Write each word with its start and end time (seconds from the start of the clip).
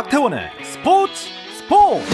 박태원의 0.00 0.50
스포츠 0.64 1.28
스포츠 1.58 2.06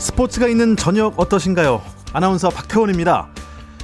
스포츠가 0.00 0.48
있는 0.48 0.74
저녁 0.74 1.16
어떠신가요? 1.20 1.80
아나운서 2.12 2.48
박태원입니다. 2.50 3.28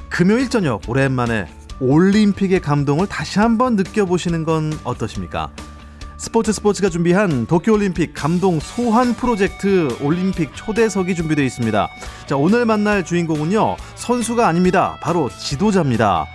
금요일 0.09 0.49
저녁 0.49 0.81
오랜만에 0.89 1.47
올림픽의 1.79 2.59
감동을 2.59 3.07
다시 3.07 3.39
한번 3.39 3.77
느껴보시는 3.77 4.43
건 4.43 4.77
어떠십니까? 4.83 5.49
스포츠 6.23 6.53
스포츠가 6.53 6.87
준비한 6.89 7.45
도쿄올림픽 7.47 8.13
감동 8.13 8.57
소환 8.61 9.13
프로젝트 9.13 9.93
올림픽 9.99 10.55
초대석이 10.55 11.15
준비되어 11.15 11.43
있습니다. 11.43 11.89
자, 12.27 12.37
오늘 12.37 12.63
만날 12.65 13.03
주인공은요, 13.03 13.75
선수가 13.95 14.47
아닙니다. 14.47 14.97
바로 15.01 15.29
지도자입니다. 15.29 16.25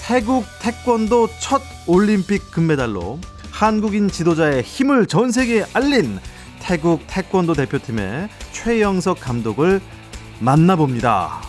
태국 0.00 0.46
태권도 0.62 1.28
첫 1.38 1.60
올림픽 1.86 2.50
금메달로 2.50 3.20
한국인 3.50 4.08
지도자의 4.08 4.62
힘을 4.62 5.04
전 5.04 5.30
세계에 5.30 5.66
알린 5.74 6.18
태국 6.58 7.02
태권도 7.06 7.52
대표팀의 7.52 8.30
최영석 8.52 9.20
감독을 9.20 9.82
만나봅니다. 10.38 11.42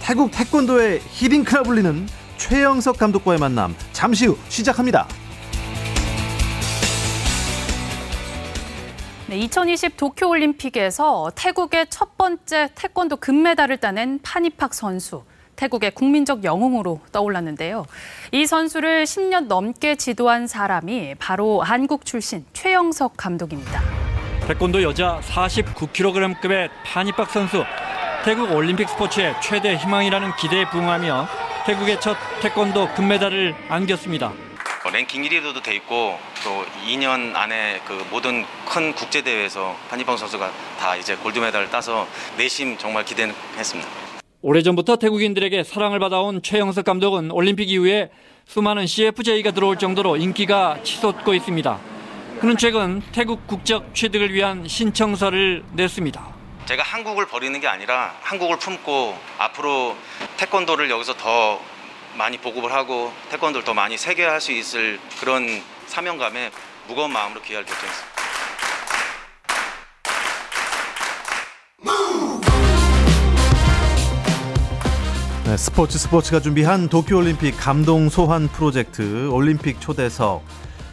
태국 0.00 0.30
태권도의 0.30 1.00
히딩크라 1.10 1.64
불리는 1.64 2.06
최영석 2.36 2.98
감독과의 2.98 3.40
만남 3.40 3.74
잠시 3.92 4.26
후 4.26 4.38
시작합니다. 4.48 5.08
네, 9.36 9.40
2020 9.40 9.98
도쿄올림픽에서 9.98 11.30
태국의 11.34 11.88
첫 11.90 12.16
번째 12.16 12.70
태권도 12.74 13.16
금메달을 13.16 13.76
따낸 13.76 14.18
파니팍 14.22 14.72
선수. 14.72 15.24
태국의 15.56 15.90
국민적 15.90 16.42
영웅으로 16.42 17.02
떠올랐는데요. 17.12 17.84
이 18.32 18.46
선수를 18.46 19.04
10년 19.04 19.46
넘게 19.46 19.96
지도한 19.96 20.46
사람이 20.46 21.16
바로 21.18 21.60
한국 21.60 22.06
출신 22.06 22.46
최영석 22.54 23.18
감독입니다. 23.18 23.82
태권도 24.46 24.82
여자 24.82 25.20
49kg급의 25.28 26.70
파니팍 26.86 27.28
선수. 27.28 27.62
태국 28.24 28.50
올림픽 28.52 28.88
스포츠의 28.88 29.34
최대 29.42 29.76
희망이라는 29.76 30.34
기대에 30.36 30.64
부응하며 30.70 31.28
태국의 31.66 32.00
첫 32.00 32.16
태권도 32.40 32.94
금메달을 32.94 33.54
안겼습니다. 33.68 34.45
뭐 34.86 34.92
랭킹 34.92 35.22
1위로도 35.22 35.64
돼 35.64 35.74
있고 35.74 36.16
또 36.44 36.64
2년 36.86 37.34
안에 37.34 37.80
그 37.84 38.06
모든 38.08 38.44
큰 38.68 38.94
국제 38.94 39.20
대회에서 39.20 39.74
판이방 39.90 40.16
선수가 40.16 40.52
다 40.78 40.94
이제 40.94 41.16
골드 41.16 41.40
메달을 41.40 41.70
따서 41.70 42.06
내심 42.38 42.78
정말 42.78 43.04
기대했습니다. 43.04 43.90
오래전부터 44.42 44.94
태국인들에게 44.94 45.64
사랑을 45.64 45.98
받아온 45.98 46.40
최영석 46.40 46.84
감독은 46.84 47.32
올림픽 47.32 47.68
이후에 47.68 48.10
수많은 48.46 48.86
CFJ가 48.86 49.50
들어올 49.50 49.76
정도로 49.76 50.18
인기가 50.18 50.78
치솟고 50.84 51.34
있습니다. 51.34 51.80
그는 52.40 52.56
최근 52.56 53.02
태국 53.10 53.44
국적 53.48 53.92
취득을 53.92 54.32
위한 54.32 54.68
신청서를 54.68 55.64
냈습니다. 55.72 56.36
제가 56.66 56.84
한국을 56.84 57.26
버리는 57.26 57.58
게 57.58 57.66
아니라 57.66 58.14
한국을 58.20 58.60
품고 58.60 59.18
앞으로 59.38 59.96
태권도를 60.36 60.90
여기서 60.90 61.14
더 61.14 61.60
많이 62.16 62.38
보급을 62.38 62.72
하고 62.72 63.12
태권도를 63.30 63.64
더 63.64 63.74
많이 63.74 63.96
세계화할 63.96 64.40
수 64.40 64.52
있을 64.52 64.98
그런 65.20 65.62
사명감에 65.86 66.50
무거운 66.88 67.12
마음으로 67.12 67.42
귀화를 67.42 67.66
결정했습니다. 67.66 68.16
네, 75.44 75.56
스포츠 75.56 75.96
스포츠가 75.98 76.40
준비한 76.40 76.88
도쿄올림픽 76.88 77.56
감동 77.56 78.08
소환 78.08 78.48
프로젝트 78.48 79.28
올림픽 79.28 79.80
초대석 79.80 80.42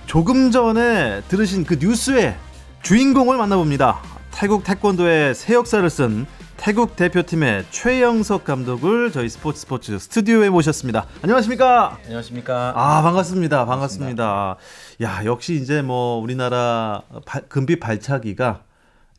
조금 0.06 0.52
전에 0.52 1.22
들으신 1.28 1.64
그 1.64 1.78
뉴스의 1.80 2.38
주인공을 2.84 3.38
만나봅니다. 3.38 4.00
태국 4.32 4.64
태권도의 4.64 5.34
새 5.34 5.56
역사를 5.56 5.90
쓴 5.90 6.28
태국 6.64 6.96
대표팀의 6.96 7.66
최영석 7.72 8.46
감독을 8.46 9.12
저희 9.12 9.28
스포츠 9.28 9.60
스포츠 9.60 10.00
스튜디오에 10.00 10.50
모셨습니다. 10.50 11.08
안녕하십니까? 11.22 11.98
안녕하십니까? 12.06 12.72
아 12.74 13.02
반갑습니다. 13.02 13.66
반갑습니다. 13.66 14.56
야 15.02 15.26
역시 15.26 15.56
이제 15.56 15.82
뭐 15.82 16.22
우리나라 16.22 17.02
발, 17.26 17.42
금빛 17.50 17.82
발차기가 17.82 18.62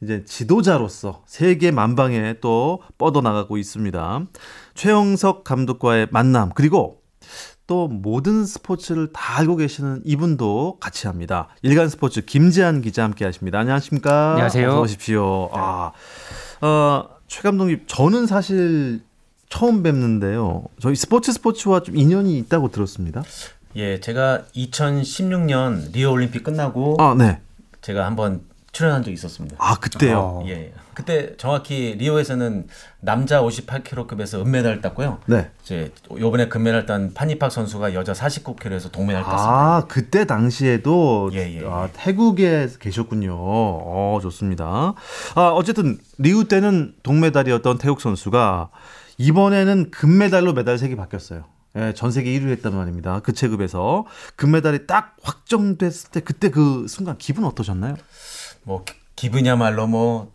이제 0.02 0.24
지도자로서 0.24 1.22
세계 1.26 1.70
만방에 1.70 2.36
또 2.40 2.80
뻗어나가고 2.96 3.58
있습니다. 3.58 4.22
최영석 4.72 5.44
감독과의 5.44 6.08
만남 6.10 6.48
그리고 6.54 7.02
또 7.66 7.88
모든 7.88 8.46
스포츠를 8.46 9.12
다 9.12 9.38
알고 9.38 9.56
계시는 9.56 10.00
이분도 10.06 10.78
같이 10.80 11.08
합니다. 11.08 11.48
일간 11.60 11.90
스포츠 11.90 12.24
김재한 12.24 12.80
기자 12.80 13.04
함께 13.04 13.26
하십니다. 13.26 13.58
안녕하십니까? 13.58 14.30
안녕하세요. 14.30 14.68
어서 14.70 14.80
오십시오. 14.80 15.50
아, 15.52 15.92
어, 16.62 17.13
최 17.28 17.42
감독님, 17.42 17.84
저는 17.86 18.26
사실 18.26 19.00
처음 19.48 19.82
뵙는데요. 19.82 20.64
저희 20.80 20.94
스포츠 20.96 21.32
스포츠와 21.32 21.80
좀 21.80 21.96
인연이 21.96 22.38
있다고 22.38 22.70
들었습니다. 22.70 23.22
예, 23.76 24.00
제가 24.00 24.44
2016년 24.54 25.92
리오 25.92 26.12
올림픽 26.12 26.44
끝나고 26.44 26.96
아, 27.00 27.14
네. 27.16 27.40
제가 27.80 28.06
한번 28.06 28.42
출연한 28.72 29.02
적이 29.02 29.14
있었습니다. 29.14 29.56
아, 29.58 29.76
그때요. 29.78 30.42
예, 30.46 30.50
예. 30.50 30.72
그때 30.94 31.36
정확히 31.36 31.94
리오에서는 31.98 32.66
남자 33.00 33.42
58kg급에서 33.42 34.40
은메달을 34.46 34.80
땄고요. 34.80 35.18
네. 35.26 35.50
이제 35.62 35.92
요번에 36.18 36.48
금메달 36.48 36.86
딴 36.86 37.12
파니팍 37.14 37.50
선수가 37.50 37.94
여자 37.94 38.12
49kg에서 38.12 38.92
동메달 38.92 39.22
땄습니다. 39.24 39.50
아, 39.76 39.84
그때 39.88 40.24
당시에도 40.24 41.30
예, 41.34 41.60
예, 41.60 41.64
아, 41.66 41.84
예. 41.88 41.90
태국에 41.94 42.68
계셨군요. 42.78 43.34
어, 43.36 44.18
좋습니다. 44.22 44.94
아, 45.34 45.40
어쨌든 45.48 45.98
리우 46.18 46.44
때는 46.44 46.94
동메달이었던 47.02 47.78
태국 47.78 48.00
선수가 48.00 48.70
이번에는 49.18 49.90
금메달로 49.90 50.52
메달 50.54 50.78
색이 50.78 50.96
바뀌었어요. 50.96 51.44
예, 51.76 51.92
전 51.94 52.12
세계 52.12 52.30
1위 52.38 52.50
했단 52.50 52.74
말입니다. 52.76 53.18
그 53.20 53.32
체급에서 53.32 54.06
금메달이 54.36 54.86
딱 54.86 55.16
확정됐을 55.22 56.10
때 56.12 56.20
그때 56.20 56.50
그 56.50 56.86
순간 56.88 57.18
기분 57.18 57.44
어떠셨나요? 57.44 57.96
뭐 58.62 58.84
기- 58.84 58.94
기분이야말로 59.16 59.86
뭐, 59.88 60.32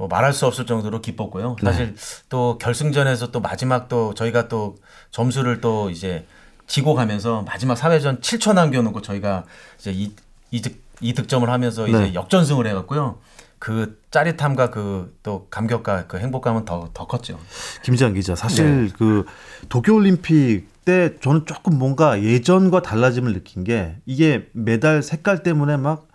뭐 0.00 0.08
말할 0.08 0.32
수 0.32 0.46
없을 0.46 0.64
정도로 0.64 1.02
기뻤고요. 1.02 1.56
네. 1.62 1.70
사실 1.70 1.94
또 2.30 2.56
결승전에서 2.56 3.32
또 3.32 3.40
마지막 3.40 3.90
또 3.90 4.14
저희가 4.14 4.48
또 4.48 4.76
점수를 5.10 5.60
또 5.60 5.90
이제 5.90 6.26
지고 6.66 6.94
가면서 6.94 7.42
마지막 7.42 7.74
4회전 7.74 8.22
7초 8.22 8.54
남겨놓고 8.54 9.02
저희가 9.02 9.44
이제 9.78 9.92
이, 9.92 10.14
이 10.50 10.62
득, 10.62 10.82
이 11.02 11.12
득점을 11.12 11.50
하면서 11.50 11.84
네. 11.84 11.90
이제 11.90 12.14
역전승을 12.14 12.66
해갖고요. 12.66 13.18
그 13.58 14.00
짜릿함과 14.10 14.70
그 14.70 15.14
또 15.22 15.46
감격과 15.50 16.06
그 16.06 16.16
행복감은 16.18 16.64
더, 16.64 16.88
더 16.94 17.06
컸죠. 17.06 17.38
김지한 17.84 18.14
기자, 18.14 18.34
사실 18.34 18.86
네. 18.86 18.92
그 18.96 19.26
도쿄올림픽 19.68 20.66
때 20.86 21.14
저는 21.20 21.44
조금 21.44 21.78
뭔가 21.78 22.22
예전과 22.22 22.80
달라짐을 22.80 23.34
느낀 23.34 23.64
게 23.64 23.96
이게 24.06 24.48
메달 24.54 25.02
색깔 25.02 25.42
때문에 25.42 25.76
막 25.76 26.08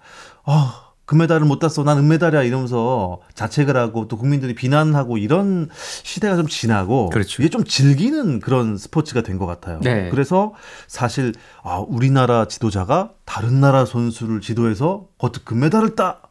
아, 0.44 0.85
금메달을 1.06 1.46
못 1.46 1.60
땄어. 1.60 1.84
난 1.84 1.98
은메달이야 2.00 2.44
이러면서 2.44 3.20
자책을 3.36 3.78
하고 3.78 4.08
또 4.08 4.18
국민들이 4.18 4.56
비난하고 4.56 5.18
이런 5.18 5.70
시대가 6.04 6.36
좀 6.36 6.48
지나고 6.48 7.10
그렇죠. 7.10 7.42
이게 7.44 7.50
좀 7.50 7.64
즐기는 7.64 8.40
그런 8.40 8.78
스포츠가 8.78 9.22
된 9.22 9.36
것 9.36 9.46
같아요. 9.46 9.80
네. 9.84 10.10
그래서 10.10 10.54
사실 10.88 11.34
아, 11.64 11.84
우리나라 11.86 12.48
지도자가 12.48 13.12
다른 13.26 13.60
나라 13.60 13.86
선수를 13.86 14.40
지도해서 14.42 15.08
거듭 15.18 15.44
금메달을 15.46 15.96
따 15.96 16.22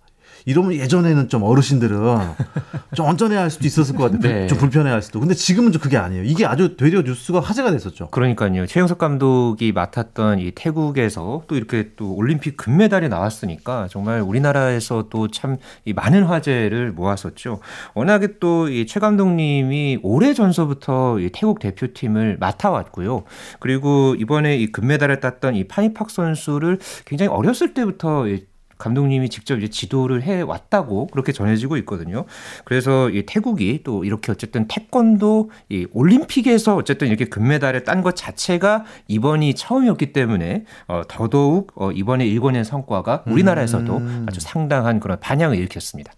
이러면 0.47 0.75
예전에는 0.75 1.29
좀 1.29 1.43
어르신들은 1.43 1.97
좀 2.95 3.07
언짢아 3.07 3.41
할 3.41 3.51
수도 3.51 3.67
있었을 3.67 3.97
것 3.97 4.11
같아요. 4.13 4.21
네. 4.21 4.47
좀 4.47 4.59
불편해 4.59 4.91
할 4.91 5.03
수도. 5.03 5.21
근데 5.21 5.35
지금은 5.35 5.73
좀 5.73 5.81
그게 5.81 5.97
아니에요. 5.97 6.25
이게 6.25 6.45
아주 6.45 6.77
되려 6.77 7.03
뉴스가 7.03 7.41
화제가 7.41 7.71
됐었죠. 7.71 8.09
그러니까요. 8.09 8.67
최영석 8.67 8.99
감독이 8.99 9.73
맡았던 9.73 10.41
이 10.41 10.53
태국에서 10.53 11.43
또 11.47 11.57
이렇게 11.57 11.91
또 11.97 12.15
올림픽 12.15 12.57
금메달이 12.57 13.09
나왔으니까 13.09 13.89
정말 13.91 14.21
우리나라에서 14.21 15.09
또참이 15.09 15.57
많은 15.95 16.25
화제를 16.25 16.93
모았었죠. 16.93 17.61
워낙에 17.95 18.39
또이최 18.39 19.01
감독님이 19.01 20.01
오래 20.03 20.35
전서부터 20.35 21.21
이 21.21 21.31
태국 21.33 21.59
대표팀을 21.59 22.37
맡아왔고요. 22.39 23.25
그리고 23.61 24.15
이번에 24.19 24.57
이 24.57 24.71
금메달을 24.71 25.21
땄던 25.21 25.57
이 25.57 25.65
파니팍 25.65 26.11
선수를 26.11 26.79
굉장히 27.07 27.31
어렸을 27.31 27.75
때부터 27.75 28.29
이 28.29 28.45
감독님이 28.79 29.29
직접 29.29 29.57
이제 29.59 29.69
지도를 29.69 30.23
해 30.23 30.41
왔다고 30.41 31.07
그렇게 31.09 31.33
전해지고 31.33 31.77
있거든요. 31.79 32.25
그래서 32.65 33.11
이 33.11 33.25
태국이 33.27 33.83
또 33.85 34.05
이렇게 34.05 34.33
어쨌든 34.33 34.67
태권도 34.69 35.51
이 35.69 35.87
올림픽에서 35.93 36.77
어쨌든 36.77 37.09
이렇게 37.09 37.27
금메달을 37.27 37.85
딴 37.85 38.03
것 38.03 38.17
자체가 38.17 38.85
이번이 39.09 39.55
처음이었기 39.55 40.13
때문에 40.13 40.65
어, 40.89 41.03
더더욱 41.09 41.73
어, 41.77 41.91
이번에 41.91 42.27
일궈낸 42.27 42.65
성과가 42.65 43.25
우리나라에서도 43.27 43.97
음. 43.97 44.27
아주 44.29 44.41
상당한 44.41 45.01
그런 45.01 45.19
반향을 45.21 45.57
일으켰습니다. 45.57 46.13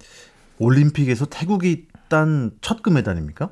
올림픽에서 0.59 1.27
태국이 1.27 1.87
딴 2.09 2.53
첫 2.61 2.83
금메달입니까? 2.83 3.51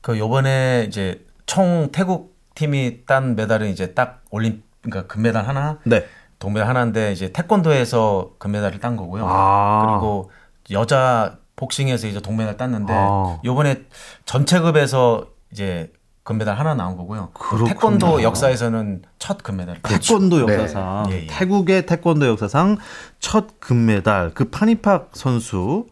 그 0.00 0.18
요번에 0.18 0.86
이제 0.88 1.24
총 1.46 1.90
태국 1.92 2.36
팀이 2.54 3.04
딴 3.06 3.36
메달은 3.36 3.68
이제 3.70 3.92
딱 3.94 4.24
올림 4.30 4.62
그러니까 4.82 5.06
금메달 5.12 5.46
하나, 5.46 5.78
네. 5.84 6.04
동메달 6.38 6.68
하나인데 6.68 7.12
이제 7.12 7.32
태권도에서 7.32 8.32
금메달을 8.38 8.80
딴 8.80 8.96
거고요. 8.96 9.26
아. 9.28 9.86
그리고 9.86 10.30
여자 10.70 11.38
복싱에서 11.56 12.06
이제 12.06 12.20
동메달 12.20 12.56
땄는데 12.56 12.92
아. 12.94 13.40
요번에 13.44 13.84
전체급에서 14.26 15.26
이제 15.52 15.90
금메달 16.22 16.58
하나 16.58 16.74
나온 16.74 16.96
거고요. 16.96 17.30
그렇군요. 17.32 17.68
태권도 17.68 18.22
역사에서는 18.22 19.02
첫 19.18 19.42
금메달. 19.42 19.80
태권도 19.82 20.44
네. 20.46 20.54
역사상 20.54 21.06
예, 21.10 21.22
예. 21.22 21.26
태국의 21.28 21.86
태권도 21.86 22.26
역사상 22.26 22.78
첫 23.20 23.60
금메달 23.60 24.32
그 24.34 24.50
파니팍 24.50 25.10
선수 25.14 25.86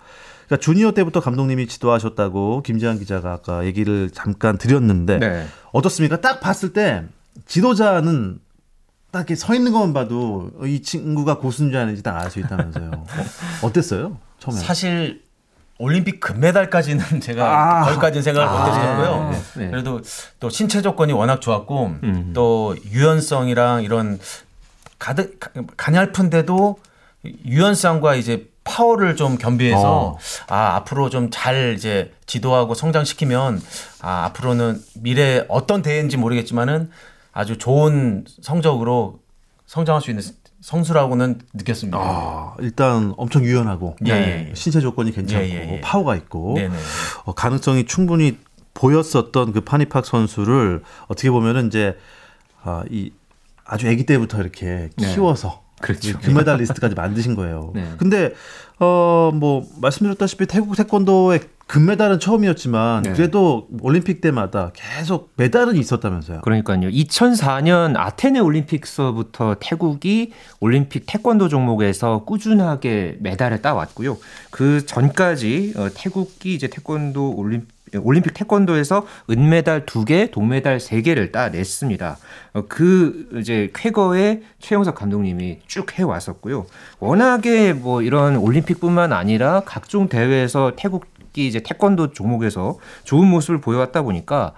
그러니까 0.46 0.62
주니어 0.62 0.92
때부터 0.92 1.20
감독님이 1.20 1.68
지도하셨다고 1.68 2.62
김지한 2.62 2.98
기자가 2.98 3.32
아까 3.32 3.64
얘기를 3.64 4.10
잠깐 4.10 4.58
드렸는데 4.58 5.18
네. 5.18 5.46
어떻습니까? 5.72 6.20
딱 6.20 6.40
봤을 6.40 6.72
때 6.72 7.04
지도자는 7.46 8.40
딱 9.14 9.20
이렇게 9.20 9.36
서 9.36 9.54
있는 9.54 9.70
것만 9.72 9.92
봐도 9.94 10.50
이 10.64 10.82
친구가 10.82 11.38
고수인지 11.38 11.76
아닌지 11.76 12.02
딱 12.02 12.16
알 12.18 12.30
수 12.30 12.40
있다면서요. 12.40 12.90
어, 12.92 13.06
어땠어요? 13.62 14.18
처음에. 14.40 14.58
사실 14.58 15.22
올림픽 15.78 16.18
금메달까지는 16.18 17.20
제가 17.22 17.44
아. 17.80 17.84
거기까지는 17.86 18.22
생각을 18.24 18.48
못 18.48 18.66
했었고요. 18.66 19.42
네. 19.58 19.70
그래도 19.70 20.00
또 20.40 20.50
신체 20.50 20.82
조건이 20.82 21.12
워낙 21.12 21.40
좋았고 21.40 21.86
음. 22.02 22.32
또 22.34 22.74
유연성이랑 22.90 23.84
이런 23.84 24.18
가득 24.98 25.38
가- 25.38 25.50
가냘픈데도 25.76 26.76
유연성과 27.46 28.16
이제 28.16 28.48
파워를 28.64 29.14
좀 29.14 29.36
겸비해서 29.38 30.06
어. 30.08 30.18
아 30.48 30.74
앞으로 30.76 31.08
좀 31.10 31.30
잘 31.30 31.74
이제 31.76 32.12
지도하고 32.26 32.74
성장시키면 32.74 33.60
아 34.00 34.24
앞으로는 34.26 34.80
미래 34.94 35.44
어떤 35.48 35.82
대회인지 35.82 36.16
모르겠지만은 36.16 36.90
아주 37.34 37.58
좋은 37.58 38.24
성적으로 38.40 39.18
성장할 39.66 40.00
수 40.00 40.10
있는 40.10 40.22
선수라고는 40.60 41.40
느꼈습니다. 41.52 41.98
아, 41.98 42.54
일단 42.60 43.12
엄청 43.18 43.44
유연하고 43.44 43.96
예, 44.06 44.12
예, 44.12 44.48
예. 44.50 44.54
신체 44.54 44.80
조건이 44.80 45.12
괜찮고 45.12 45.44
예, 45.44 45.50
예, 45.50 45.72
예. 45.74 45.80
파워가 45.82 46.16
있고 46.16 46.54
네네. 46.54 46.74
어, 47.24 47.34
가능성이 47.34 47.84
충분히 47.84 48.38
보였었던 48.72 49.52
그 49.52 49.60
파니팍 49.60 50.06
선수를 50.06 50.82
어떻게 51.08 51.30
보면은 51.30 51.66
이제 51.66 51.98
아, 52.62 52.82
이 52.90 53.10
아주 53.64 53.88
아기 53.88 54.06
때부터 54.06 54.40
이렇게 54.40 54.90
네. 54.96 55.14
키워서 55.14 55.62
그렇죠. 55.80 56.10
이 56.10 56.12
금메달 56.12 56.58
리스트까지 56.58 56.94
만드신 56.94 57.34
거예요. 57.34 57.72
네. 57.74 57.92
근데 57.98 58.32
어뭐 58.78 59.66
말씀드렸다시피 59.80 60.46
태국 60.46 60.76
태권도의 60.76 61.40
금메달은 61.66 62.20
처음이었지만 62.20 63.02
네. 63.04 63.12
그래도 63.12 63.68
올림픽 63.80 64.20
때마다 64.20 64.70
계속 64.74 65.32
메달은 65.36 65.76
있었다면서요. 65.76 66.42
그러니까요. 66.42 66.88
2004년 66.90 67.96
아테네 67.96 68.40
올림픽서부터 68.40 69.56
태국이 69.60 70.32
올림픽 70.60 71.04
태권도 71.06 71.48
종목에서 71.48 72.24
꾸준하게 72.24 73.18
메달을 73.20 73.62
따왔고요. 73.62 74.18
그 74.50 74.84
전까지 74.84 75.74
어, 75.76 75.88
태국이 75.94 76.54
이제 76.54 76.68
태권도 76.68 77.34
올림 77.34 77.66
올림픽 78.02 78.34
태권도에서 78.34 79.06
은메달 79.30 79.86
2개, 79.86 80.30
동메달 80.30 80.78
3개를 80.78 81.32
따냈습니다. 81.32 82.18
어, 82.54 82.62
그 82.68 83.28
이제 83.36 83.70
쾌거에 83.74 84.42
최영석 84.58 84.94
감독님이 84.94 85.60
쭉 85.66 85.92
해왔었고요. 85.98 86.66
워낙에 86.98 87.72
뭐 87.72 88.02
이런 88.02 88.36
올림픽뿐만 88.36 89.12
아니라 89.12 89.62
각종 89.64 90.08
대회에서 90.08 90.72
태국 90.76 91.06
이 91.36 91.46
이제 91.46 91.60
태권도 91.60 92.12
종목에서 92.12 92.78
좋은 93.04 93.28
모습을 93.28 93.60
보여왔다 93.60 94.02
보니까 94.02 94.54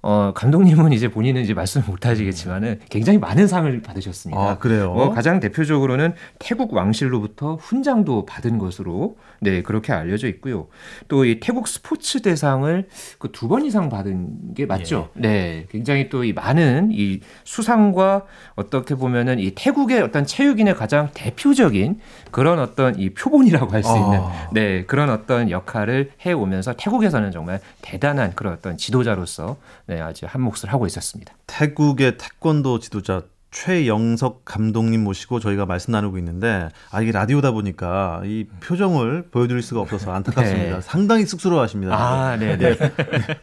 어, 0.00 0.32
감독님은 0.34 0.92
이제 0.92 1.08
본인은 1.08 1.42
이제 1.42 1.54
말씀 1.54 1.82
못 1.86 2.06
하시겠지만은 2.06 2.80
굉장히 2.88 3.18
많은 3.18 3.46
상을 3.48 3.82
받으셨습니다. 3.82 4.40
아, 4.40 4.58
그래요? 4.58 4.92
어, 4.92 5.10
가장 5.10 5.40
대표적으로는 5.40 6.14
태국 6.38 6.72
왕실로부터 6.72 7.56
훈장도 7.56 8.24
받은 8.26 8.58
것으로 8.58 9.16
네, 9.40 9.62
그렇게 9.62 9.92
알려져 9.92 10.28
있고요. 10.28 10.66
또 11.08 11.24
이 11.24 11.40
태국 11.40 11.66
스포츠 11.68 12.22
대상을 12.22 12.88
그 13.18 13.28
두 13.32 13.48
번 13.48 13.64
이상 13.64 13.88
받은 13.88 14.54
게 14.54 14.66
맞죠? 14.66 15.08
네. 15.14 15.66
굉장히 15.70 16.08
또 16.08 16.22
이 16.24 16.32
많은 16.32 16.90
이 16.92 17.20
수상과 17.44 18.24
어떻게 18.56 18.94
보면은 18.94 19.38
이 19.38 19.52
태국의 19.54 20.00
어떤 20.02 20.26
체육인의 20.26 20.74
가장 20.74 21.10
대표적인 21.14 21.98
그런 22.30 22.58
어떤 22.58 22.98
이 22.98 23.10
표본이라고 23.10 23.72
할수 23.72 23.90
있는 23.96 24.18
아. 24.20 24.48
네, 24.52 24.84
그런 24.84 25.10
어떤 25.10 25.50
역할을 25.50 26.10
해 26.26 26.32
오면서 26.32 26.74
태국에서는 26.76 27.30
정말 27.30 27.60
대단한 27.82 28.32
그런 28.34 28.52
어떤 28.52 28.76
지도자로서 28.76 29.56
네, 29.88 30.00
아주 30.00 30.26
한 30.28 30.42
몫을 30.42 30.66
하고 30.70 30.86
있었습니다. 30.86 31.32
태국의 31.46 32.18
태권도 32.18 32.78
지도자 32.78 33.22
최영석 33.50 34.44
감독님 34.44 35.02
모시고 35.02 35.40
저희가 35.40 35.64
말씀 35.64 35.92
나누고 35.92 36.18
있는데 36.18 36.68
아 36.90 37.00
이게 37.00 37.12
라디오다 37.12 37.52
보니까 37.52 38.20
이 38.26 38.44
표정을 38.60 39.30
보여드릴 39.30 39.62
수가 39.62 39.80
없어서 39.80 40.12
안타깝습니다. 40.12 40.74
네. 40.74 40.80
상당히 40.82 41.24
쑥스러워하십니다. 41.24 41.96
아, 41.96 42.36
네, 42.36 42.58
네. 42.58 42.76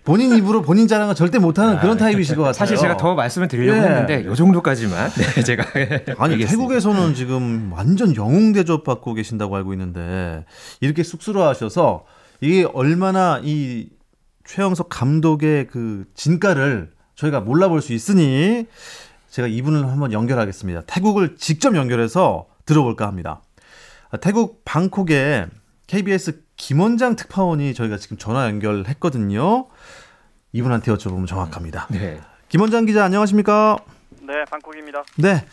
본인 0.04 0.36
입으로 0.38 0.62
본인 0.62 0.88
자랑은 0.88 1.16
절대 1.16 1.40
못하는 1.40 1.80
그런 1.80 1.98
타입이실 1.98 2.36
것 2.36 2.44
같아요. 2.44 2.54
사실 2.54 2.78
제가 2.78 2.98
더 2.98 3.16
말씀을 3.16 3.48
드리려고 3.48 3.82
네. 3.82 3.88
했는데 3.88 4.26
요 4.26 4.36
정도까지만 4.36 5.10
네, 5.10 5.42
제가 5.42 5.64
아니 6.20 6.34
얘기했습니다. 6.34 6.48
태국에서는 6.52 7.16
지금 7.16 7.72
완전 7.74 8.16
영웅 8.16 8.54
대접 8.54 8.84
받고 8.84 9.16
계신다고 9.16 9.56
알고 9.56 9.74
있는데 9.74 10.46
이렇게 10.82 11.02
쑥스러워하셔서 11.02 12.06
이게 12.42 12.68
얼마나 12.74 13.42
이 13.44 13.88
최영석 14.46 14.90
감독의 14.90 15.68
그 15.68 16.06
진가를 16.14 16.92
저희가 17.16 17.42
몰라볼 17.42 17.82
수 17.82 17.94
있으니 17.94 18.68
제가 19.30 19.48
이분을 19.48 19.88
한번 19.88 20.14
연결하겠습니다. 20.14 20.82
태국을 20.88 21.36
직접 21.36 21.76
연결해서 21.76 22.48
들어볼까 22.66 23.08
합니다. 23.08 23.42
아, 24.12 24.18
태국 24.18 24.64
방콕에 24.66 25.48
KBS 25.88 26.44
김원장 26.56 27.16
특파원이 27.16 27.74
저희가 27.74 27.98
지금 27.98 28.18
전화 28.18 28.46
연결했거든요. 28.46 29.68
이분한테 30.54 30.92
여쭤보면 30.94 31.28
정확합니다. 31.28 31.88
네. 31.92 32.22
김원장 32.48 32.86
기자 32.86 33.04
안녕하십니까? 33.04 33.78
네, 34.22 34.46
방콕입니다. 34.50 35.04
네. 35.18 35.46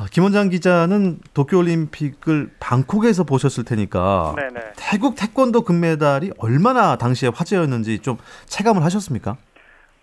아, 0.00 0.06
김원장 0.10 0.48
기자는 0.48 1.18
도쿄올림픽을 1.34 2.50
방콕에서 2.60 3.24
보셨을 3.24 3.64
테니까 3.64 4.34
네, 4.36 4.48
네. 4.52 4.60
태국 4.76 5.16
태권도 5.16 5.62
금메달이 5.62 6.32
얼마나 6.38 6.96
당시에 6.96 7.30
화제였는지 7.34 8.00
좀 8.00 8.16
체감을 8.46 8.84
하셨습니까? 8.84 9.36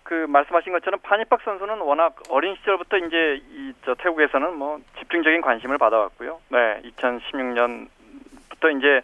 그 0.02 0.14
말씀하신 0.28 0.72
것처럼 0.72 1.00
파니팍 1.02 1.40
선수는 1.42 1.80
워낙 1.80 2.14
어린 2.28 2.54
시절부터 2.56 2.98
이제 2.98 3.40
이 3.50 3.66
저 3.86 3.94
태국에서는 3.94 4.56
뭐 4.56 4.80
집중적인 4.98 5.40
관심을 5.42 5.78
받아왔고요. 5.78 6.40
네, 6.48 6.82
2016년부터 6.98 8.76
이제 8.76 9.00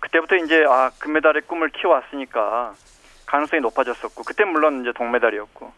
그때부터 0.00 0.36
이제 0.36 0.64
아 0.66 0.90
금메달의 0.98 1.42
꿈을 1.42 1.68
키워왔으니까 1.68 2.72
가능성이 3.26 3.60
높아졌었고 3.60 4.24
그때 4.24 4.44
물론 4.44 4.80
이제 4.80 4.92
동메달이었고 4.92 5.70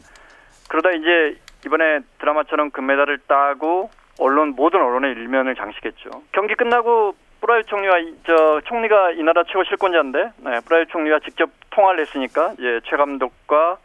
그러다 0.68 0.92
이제 0.92 1.36
이번에 1.66 2.00
드라마처럼 2.20 2.70
금메달을 2.70 3.18
따고 3.26 3.90
언론 4.18 4.54
모든 4.56 4.80
언론의 4.80 5.12
일면을 5.12 5.54
장식했죠. 5.54 6.11
경기 6.33 6.54
끝나고 6.54 7.14
쁘라윳 7.40 7.62
총리와 7.64 7.99
이- 7.99 8.14
저 8.26 8.61
총리가 8.64 9.12
이 9.12 9.23
나라 9.23 9.42
최고 9.44 9.64
실권자인데 9.64 10.30
네, 10.38 10.61
쁘라윳 10.66 10.86
총리와 10.87 11.18
직접 11.21 11.50
통화를 11.71 12.00
했으니까 12.00 12.52
이제 12.59 12.80
최 12.85 12.97
감독과 12.97 13.76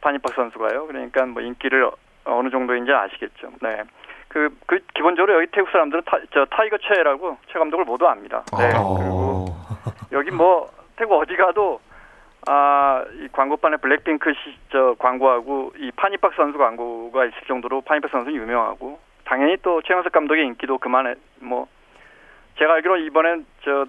파니팍 0.00 0.32
선수가요. 0.34 0.86
그러니까 0.86 1.26
뭐 1.26 1.42
인기를 1.42 1.90
어느 2.24 2.50
정도인지 2.50 2.92
아시겠죠. 2.92 3.50
네. 3.62 3.82
그, 4.28 4.48
그 4.66 4.80
기본적으로 4.94 5.34
여기 5.34 5.46
태국 5.52 5.70
사람들은 5.70 6.02
타, 6.06 6.18
저 6.32 6.44
타이거 6.46 6.76
최라고 6.78 7.36
최 7.52 7.58
감독을 7.58 7.84
모두 7.84 8.06
압니다. 8.06 8.42
네. 8.58 8.68
그리고 8.72 9.46
여기 10.12 10.30
뭐 10.30 10.70
태국 10.96 11.14
어디 11.20 11.36
가도 11.36 11.80
아, 12.46 13.02
이 13.14 13.28
광고판에 13.32 13.78
블랙핑크 13.78 14.32
시, 14.34 14.38
저 14.70 14.94
광고하고 14.98 15.72
이 15.78 15.90
파니팍 15.96 16.34
선수 16.34 16.58
광고가 16.58 17.24
있을 17.26 17.38
정도로 17.48 17.80
파니팍 17.82 18.10
선수는 18.10 18.36
유명하고 18.36 18.98
당연히 19.24 19.56
또 19.62 19.80
최영석 19.82 20.12
감독의 20.12 20.44
인기도 20.46 20.78
그만해 20.78 21.14
뭐 21.40 21.66
제가 22.58 22.74
알기로 22.74 22.98
이번엔 22.98 23.46
저 23.64 23.86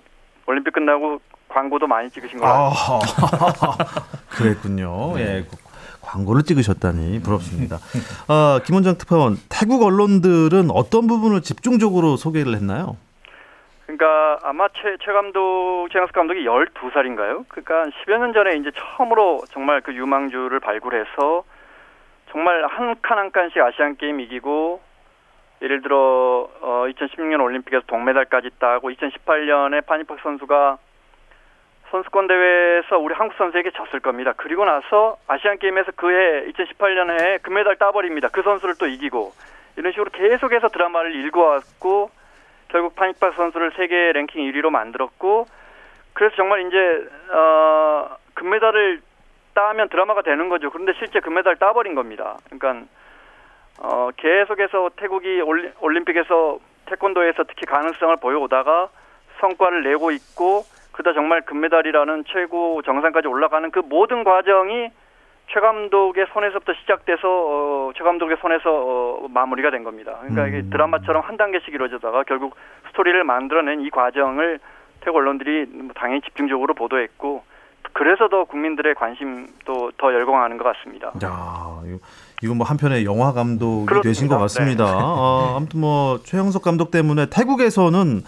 올림픽 0.48 0.72
끝나고 0.74 1.20
광고도 1.50 1.88
많이 1.88 2.10
찍으신 2.10 2.39
아, 2.44 2.72
그랬군요. 4.38 5.13
예. 5.20 5.46
그 5.50 5.56
광고를 6.01 6.44
찍으셨다니 6.44 7.22
부럽습니다. 7.22 7.77
아, 8.27 8.60
김원장 8.65 8.98
특파원, 8.98 9.36
태국 9.50 9.84
언론들은 9.84 10.70
어떤 10.72 11.08
부분을 11.08 11.42
집중적으로 11.42 12.15
소개를 12.15 12.54
했나요? 12.54 12.98
그러니까 13.86 14.39
아마 14.44 14.68
최, 14.70 14.98
최 15.04 15.12
감독, 15.12 15.88
최영석 15.92 16.13
감독이 16.13 16.44
12살인가요? 16.46 17.46
그러니까 17.48 17.86
10여 18.06 18.18
년 18.20 18.34
전에 18.34 18.58
이제 18.58 18.72
처음으로 18.75 19.44
정말 19.51 19.82
그 19.82 19.94
유망주를 19.94 20.60
발굴해서 20.60 21.44
정말 22.32 22.65
한 22.68 22.96
칸 23.01 23.18
한 23.18 23.32
칸씩 23.32 23.62
아시안 23.62 23.96
게임 23.98 24.20
이기고 24.20 24.82
예를 25.62 25.81
들어 25.81 26.50
어 26.62 26.85
2016년 26.89 27.41
올림픽에서 27.41 27.83
동메달까지 27.88 28.51
따고 28.59 28.89
2018년에 28.89 29.85
파니팍 29.85 30.19
선수가 30.21 30.77
선수권 31.91 32.27
대회에서 32.27 32.97
우리 32.97 33.13
한국 33.13 33.38
선수에게 33.38 33.71
졌을 33.71 34.00
겁니다. 34.00 34.33
그리고 34.35 34.65
나서 34.65 35.17
아시안 35.27 35.57
게임에서 35.59 35.91
그해 35.95 36.45
2018년에 36.51 37.41
금메달 37.41 37.77
따버립니다. 37.77 38.27
그 38.29 38.41
선수를 38.41 38.75
또 38.79 38.88
이기고 38.88 39.31
이런 39.77 39.91
식으로 39.91 40.09
계속해서 40.12 40.69
드라마를 40.69 41.15
읽어왔고 41.15 42.09
결국 42.69 42.95
파니팍 42.95 43.35
선수를 43.35 43.71
세계 43.77 44.12
랭킹 44.12 44.51
1위로 44.51 44.69
만들었고 44.71 45.45
그래서 46.13 46.35
정말 46.35 46.67
이제 46.67 47.07
어 47.31 48.17
금메달을 48.33 49.01
따면 49.53 49.89
드라마가 49.89 50.21
되는 50.21 50.50
거죠. 50.50 50.69
그런데 50.69 50.93
실제 51.00 51.19
금메달 51.21 51.55
따버린 51.55 51.95
겁니다. 51.95 52.38
그러니까 52.50 52.85
어 53.79 54.10
계속해서 54.15 54.91
태국이 54.96 55.41
올리, 55.41 55.70
올림픽에서 55.82 56.60
태권도에서 56.86 57.44
특히 57.44 57.65
가능성을 57.65 58.15
보여오다가 58.17 58.89
성과를 59.39 59.84
내고 59.84 60.12
있고 60.12 60.63
그다 60.91 61.13
정말 61.13 61.41
금메달이라는 61.41 62.24
최고 62.27 62.82
정상까지 62.84 63.27
올라가는 63.27 63.70
그 63.72 63.79
모든 63.79 64.24
과정이 64.24 64.89
최 65.51 65.60
감독의 65.60 66.25
손에서부터 66.34 66.74
시작돼서 66.74 67.27
어, 67.27 67.91
최 67.96 68.03
감독의 68.03 68.38
손에서 68.39 68.70
어, 68.72 69.27
마무리가 69.29 69.72
된 69.72 69.84
겁니다. 69.84 70.17
그러니까 70.22 70.48
이게 70.48 70.58
음. 70.60 70.70
드라마처럼 70.70 71.22
한 71.22 71.38
단계씩 71.38 71.74
이루어지다가 71.74 72.24
결국 72.24 72.55
스토리를 72.89 73.24
만들어낸 73.24 73.82
이 73.82 73.89
과정을 73.89 74.60
태국 75.01 75.17
언론들이 75.17 75.65
뭐 75.65 75.94
당연히 75.94 76.22
집중적으로 76.22 76.74
보도했고 76.74 77.44
그래서 77.94 78.27
더 78.27 78.46
국민들의 78.46 78.96
관심도 78.96 79.91
더 79.98 80.13
열광하는 80.13 80.58
것 80.58 80.63
같습니다. 80.63 81.10
야, 81.24 81.82
이거 82.44 82.54
뭐 82.54 82.65
한편의 82.65 83.06
영화 83.06 83.32
감독이 83.34 83.86
그렇습니다. 83.86 84.01
되신 84.10 84.27
것 84.27 84.38
같습니다. 84.39 84.86
어, 84.98 85.56
아무튼 85.58 85.80
뭐 85.80 86.20
최영석 86.24 86.62
감독 86.62 86.92
때문에 86.92 87.27
태국에서는 87.27 88.24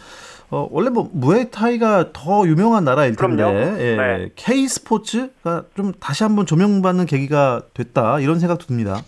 어, 0.49 0.67
원래 0.71 0.89
뭐 0.89 1.09
무에타이가 1.11 2.13
더 2.13 2.47
유명한 2.47 2.85
나라일 2.85 3.15
텐데 3.15 3.35
그럼요. 3.43 3.59
예, 3.79 3.95
네. 3.97 4.29
K 4.35 4.65
스포츠가 4.67 5.63
좀 5.75 5.91
다시 5.99 6.23
한번 6.23 6.45
조명받는 6.45 7.05
계기가 7.05 7.61
됐다 7.73 8.19
이런 8.21 8.39
생각도 8.39 8.65
듭니다. 8.65 9.01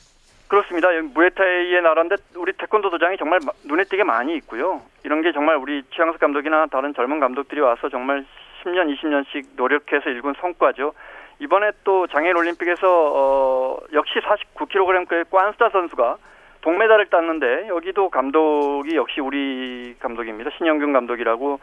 그렇습니다. 0.50 0.88
무에타이의 1.14 1.82
나라인데 1.82 2.16
우리 2.36 2.52
태권도 2.54 2.90
도장이 2.90 3.18
정말 3.18 3.40
마- 3.46 3.52
눈에 3.66 3.84
띄게 3.86 4.04
많이 4.04 4.36
있고요. 4.38 4.82
이런 5.06 5.22
게 5.22 5.32
정말 5.32 5.56
우리 5.56 5.84
최영석 5.96 6.20
감독이나 6.20 6.66
다른 6.72 6.94
젊은 6.94 7.20
감독들이 7.20 7.62
와서 7.62 7.88
정말 7.90 8.26
10년, 8.66 8.94
20년씩 8.94 9.46
노력해서 9.56 10.10
일군 10.10 10.34
성과죠. 10.42 10.92
이번에 11.40 11.72
또 11.84 12.08
장애인 12.08 12.36
올림픽에서 12.36 12.88
어, 12.88 13.80
역시 13.94 14.20
49kg급의 14.20 15.30
관스타 15.30 15.70
선수가 15.70 16.18
동메달을 16.62 17.10
땄는데 17.10 17.70
여기도 17.70 18.10
감독이 18.10 18.96
역시 18.96 19.22
우리 19.22 19.96
감독입니다. 20.00 20.52
신영균 20.58 20.92
감독이라고 20.92 21.60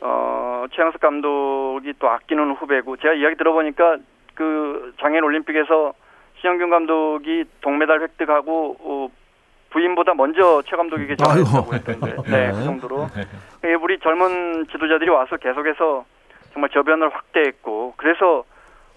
어, 0.00 0.64
최영석 0.72 1.00
감독이 1.00 1.92
또 1.98 2.08
아끼는 2.10 2.52
후배고 2.52 2.96
제가 2.96 3.14
이야기 3.14 3.36
들어보니까 3.36 3.98
그 4.34 4.92
장애인 5.00 5.22
올림픽에서 5.22 5.94
신영균 6.40 6.70
감독이 6.70 7.44
동메달 7.60 8.02
획득하고 8.02 8.76
어, 8.80 9.08
부인보다 9.70 10.14
먼저 10.14 10.62
최 10.66 10.76
감독에게 10.76 11.16
전화했다고. 11.16 11.74
했던데 11.74 12.16
네, 12.30 12.52
그 12.52 12.64
정도로 12.64 13.06
예, 13.64 13.74
우리 13.74 13.98
젊은 14.00 14.66
지도자들이 14.66 15.10
와서 15.10 15.36
계속해서 15.36 16.04
정말 16.52 16.70
저변을 16.70 17.08
확대했고 17.08 17.94
그래서 17.96 18.44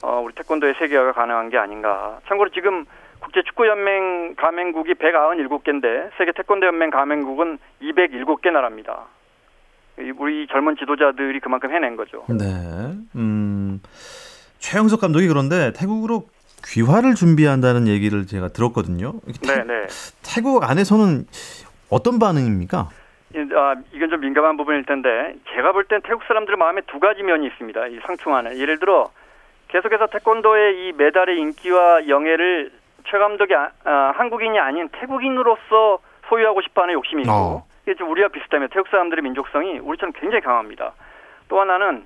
어, 0.04 0.22
우리 0.24 0.34
태권도의 0.36 0.76
세계화가 0.80 1.14
가능한 1.14 1.50
게 1.50 1.58
아닌가. 1.58 2.20
참고로 2.28 2.50
지금 2.52 2.86
국제축구연맹 3.20 4.36
가맹국이 4.36 4.94
197개인데 4.94 6.12
세계 6.18 6.32
태권도연맹 6.34 6.92
가맹국은 6.92 7.58
207개 7.82 8.52
나라입니다. 8.52 9.06
이 10.00 10.12
우리 10.18 10.46
젊은 10.48 10.78
지도자들이 10.78 11.40
그만큼 11.40 11.72
해낸 11.74 11.96
거죠. 11.96 12.24
네. 12.30 12.46
음, 13.16 13.82
최영석 14.60 15.02
감독이 15.02 15.28
그런데 15.28 15.74
태국으로 15.74 16.26
귀화를 16.64 17.16
준비한다는 17.16 17.88
얘기를 17.88 18.28
제가 18.28 18.50
들었거든요. 18.50 19.14
태, 19.46 19.56
네, 19.56 19.64
네. 19.64 19.88
태국 20.24 20.64
안에서는 20.64 21.26
어떤 21.90 22.20
반응입니까? 22.20 22.90
이- 23.36 23.56
아, 23.56 23.76
이건 23.92 24.10
좀 24.10 24.20
민감한 24.22 24.58
부분일 24.58 24.86
텐데 24.86 25.36
제가 25.56 25.72
볼 25.72 25.86
땐 25.88 26.02
태국 26.04 26.22
사람들의 26.28 26.58
마음에 26.58 26.82
두 26.88 27.00
가지 27.00 27.24
면이 27.24 27.48
있습니다. 27.48 27.88
이 27.88 28.00
상충 28.06 28.36
안에 28.36 28.58
예를 28.60 28.78
들어 28.80 29.10
계속해서 29.70 30.08
태권도의 30.08 30.88
이 30.88 30.94
메달의 30.94 31.38
인기와 31.40 32.08
영예를 32.08 32.72
최 33.06 33.18
감독이 33.18 33.54
아, 33.56 33.72
아, 33.86 34.14
한국인이 34.16 34.58
아닌 34.60 34.90
태국인으로서 34.90 36.00
소유하고 36.28 36.62
싶어하는 36.62 36.94
욕심이 36.94 37.24
있고 37.24 37.32
어. 37.32 37.64
이게 37.84 37.96
좀 37.96 38.10
우리와 38.10 38.30
비슷하면 38.30 38.70
태국 38.70 38.90
사람들의 38.90 39.24
민족성이 39.24 39.80
우리처럼 39.80 40.14
굉장히 40.14 40.42
강합니다. 40.42 40.94
또 41.48 41.60
하나는 41.62 42.06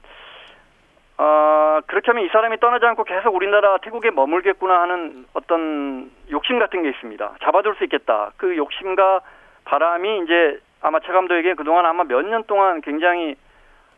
어, 1.18 1.80
그렇게 1.88 2.08
하면 2.12 2.26
이 2.26 2.30
사람이 2.30 2.60
떠나지 2.60 2.86
않고 2.86 3.04
계속 3.04 3.36
우리나라 3.36 3.78
태국에 3.78 4.12
머물겠구나 4.12 4.82
하는 4.82 5.26
어떤 5.34 6.12
욕심 6.32 6.58
같은 6.60 6.82
게 6.84 6.90
있습니다. 6.90 7.34
잡아둘 7.44 7.76
수 7.76 7.84
있겠다. 7.84 8.32
그 8.38 8.58
욕심과 8.58 9.22
바람이 9.66 10.22
이제 10.24 10.60
아마 10.82 11.00
최 11.00 11.12
감독에게 11.12 11.54
그동안 11.56 11.86
아마 11.86 12.04
몇 12.04 12.24
년 12.24 12.44
동안 12.46 12.82
굉장히 12.82 13.36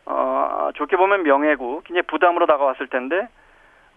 어, 0.06 0.70
좋게 0.74 0.96
보면 0.96 1.22
명예고 1.22 1.82
굉장히 1.86 2.02
부담으로 2.06 2.44
다가왔을 2.46 2.88
텐데 2.88 3.28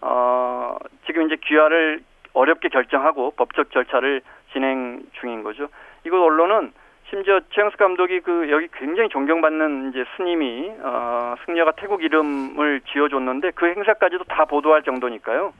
어, 0.00 0.76
지금 1.06 1.26
이제 1.26 1.36
귀화를 1.44 2.00
어렵게 2.32 2.68
결정하고 2.68 3.32
법적 3.32 3.70
절차를 3.72 4.22
진행 4.52 5.02
중인 5.20 5.42
거죠. 5.42 5.68
이곳 6.04 6.22
언론은 6.22 6.72
심지어 7.10 7.40
최영수 7.50 7.76
감독이 7.78 8.20
그 8.20 8.50
여기 8.50 8.68
굉장히 8.74 9.08
존경받는 9.08 9.90
이제 9.90 10.04
스님이 10.16 10.70
어, 10.82 11.34
승려가 11.44 11.72
태국 11.72 12.02
이름을 12.02 12.82
지어줬는데 12.92 13.52
그 13.52 13.66
행사까지도 13.66 14.24
다 14.24 14.44
보도할 14.44 14.82
정도니까요. 14.82 15.52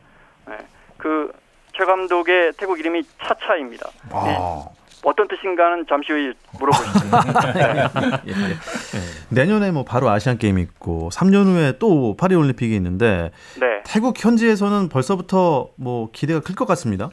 네. 0.48 0.56
그최 0.98 1.84
감독의 1.84 2.52
태국 2.58 2.78
이름이 2.78 3.02
차차입니다. 3.18 3.88
아. 4.12 4.77
어떤 5.04 5.28
뜻인가는 5.28 5.86
잠시 5.88 6.12
후에 6.12 6.32
물어보시죠. 6.58 7.06
예, 8.26 8.30
예. 8.30 9.34
내년에 9.34 9.70
뭐 9.70 9.84
바로 9.84 10.08
아시안 10.08 10.38
게임이 10.38 10.60
있고 10.62 11.08
3년 11.12 11.44
후에 11.46 11.74
또 11.78 12.16
파리 12.18 12.34
올림픽이 12.34 12.74
있는데 12.76 13.30
네. 13.60 13.82
태국 13.86 14.22
현지에서는 14.22 14.88
벌써부터 14.88 15.70
뭐 15.76 16.10
기대가 16.12 16.40
클 16.40 16.54
것 16.54 16.66
같습니다. 16.66 17.10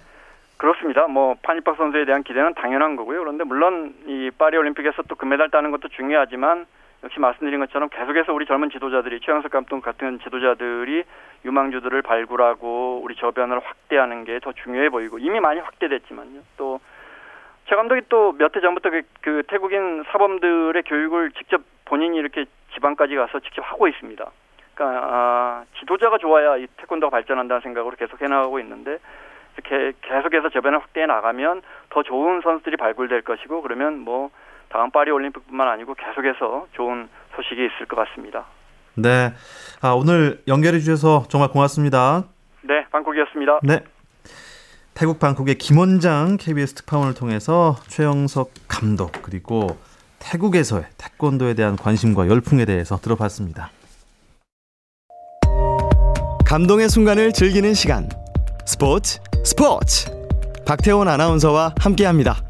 그렇습니다. 0.57 1.07
뭐 1.07 1.35
파니팍 1.43 1.75
선수에 1.77 2.05
대한 2.05 2.23
기대는 2.23 2.53
당연한 2.55 2.95
거고요. 2.95 3.19
그런데 3.19 3.43
물론 3.43 3.93
이 4.07 4.31
파리 4.37 4.57
올림픽에서 4.57 5.03
또 5.07 5.15
금메달 5.15 5.49
따는 5.51 5.69
것도 5.71 5.89
중요하지만 5.89 6.65
역시 7.03 7.19
말씀드린 7.19 7.59
것처럼 7.59 7.89
계속해서 7.89 8.33
우리 8.33 8.47
젊은 8.47 8.71
지도자들이 8.71 9.19
최영석 9.23 9.51
감독 9.51 9.81
같은 9.83 10.17
지도자들이 10.23 11.03
유망주들을 11.43 12.01
발굴하고 12.01 13.01
우리 13.03 13.15
저변을 13.15 13.59
확대하는 13.59 14.23
게 14.23 14.39
더 14.41 14.53
중요해 14.53 14.89
보이고 14.89 15.19
이미 15.19 15.39
많이 15.39 15.59
확대됐지만요. 15.59 16.39
또 16.57 16.79
최 17.65 17.75
감독이 17.75 18.01
또 18.09 18.33
몇 18.37 18.55
해 18.55 18.61
전부터 18.61 18.89
그, 18.89 19.01
그 19.21 19.43
태국인 19.47 20.03
사범들의 20.11 20.83
교육을 20.83 21.31
직접 21.31 21.61
본인이 21.85 22.17
이렇게 22.17 22.45
지방까지 22.73 23.15
가서 23.15 23.39
직접 23.39 23.61
하고 23.63 23.87
있습니다. 23.87 24.23
그러니까 24.75 25.07
아, 25.09 25.63
지도자가 25.79 26.17
좋아야 26.17 26.57
이 26.57 26.67
태권도가 26.77 27.09
발전한다는 27.09 27.61
생각으로 27.61 27.95
계속 27.95 28.21
해나가고 28.21 28.59
있는데 28.59 28.97
게- 29.63 29.93
계속해서 30.01 30.49
저변을 30.49 30.79
확대해 30.79 31.05
나가면 31.07 31.61
더 31.89 32.03
좋은 32.03 32.41
선수들이 32.41 32.75
발굴될 32.77 33.21
것이고 33.21 33.61
그러면 33.61 33.99
뭐 33.99 34.29
다음 34.69 34.91
파리 34.91 35.11
올림픽뿐만 35.11 35.67
아니고 35.67 35.93
계속해서 35.95 36.67
좋은 36.73 37.07
소식이 37.35 37.65
있을 37.65 37.85
것 37.87 37.95
같습니다. 37.95 38.45
네. 38.95 39.31
아, 39.81 39.93
오늘 39.93 40.39
연결해 40.47 40.79
주셔서 40.79 41.23
정말 41.29 41.49
고맙습니다. 41.49 42.23
네, 42.61 42.85
방콕이었습니다. 42.91 43.59
네. 43.63 43.79
태국 44.95 45.19
방콕의 45.19 45.57
김원장 45.57 46.37
KBS 46.37 46.73
특파원을 46.75 47.15
통해서 47.15 47.75
최영석 47.89 48.51
감독 48.69 49.11
그리고 49.23 49.77
태국에서의 50.19 50.85
태권도에 50.97 51.53
대한 51.53 51.75
관심과 51.75 52.29
열풍에 52.29 52.63
대해서 52.63 52.97
들어봤습니다. 53.01 53.71
감동의 56.45 56.87
순간을 56.87 57.33
즐기는 57.33 57.73
시간 57.73 58.09
스포츠 58.65 59.19
스포츠 59.43 60.09
박태원 60.65 61.09
아나운서와 61.09 61.75
함께합니다. 61.77 62.41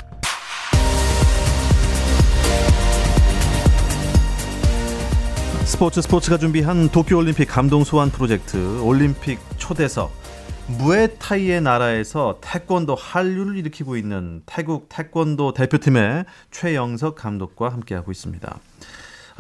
스포츠 5.66 6.00
스포츠가 6.00 6.38
준비한 6.38 6.90
도쿄올림픽 6.90 7.48
감동 7.50 7.84
소환 7.84 8.12
프로젝트 8.12 8.80
올림픽 8.82 9.40
초대석 9.58 10.25
무에타이의 10.68 11.62
나라에서 11.62 12.40
태권도 12.42 12.96
한류를 12.96 13.56
일으키고 13.58 13.98
있는 13.98 14.42
태국 14.46 14.88
태권도 14.90 15.54
대표팀의 15.54 16.26
최영석 16.52 17.16
감독과 17.16 17.70
함께하고 17.70 18.12
있습니다. 18.12 18.58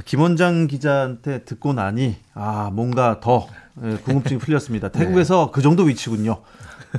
김 0.05 0.21
원장 0.21 0.67
기자한테 0.67 1.43
듣고 1.45 1.73
나니 1.73 2.17
아 2.33 2.69
뭔가 2.71 3.19
더 3.21 3.47
예, 3.83 3.95
궁금증이 3.97 4.39
풀렸습니다. 4.39 4.89
태국에서 4.93 5.51
그 5.51 5.61
정도 5.61 5.83
위치군요. 5.83 6.41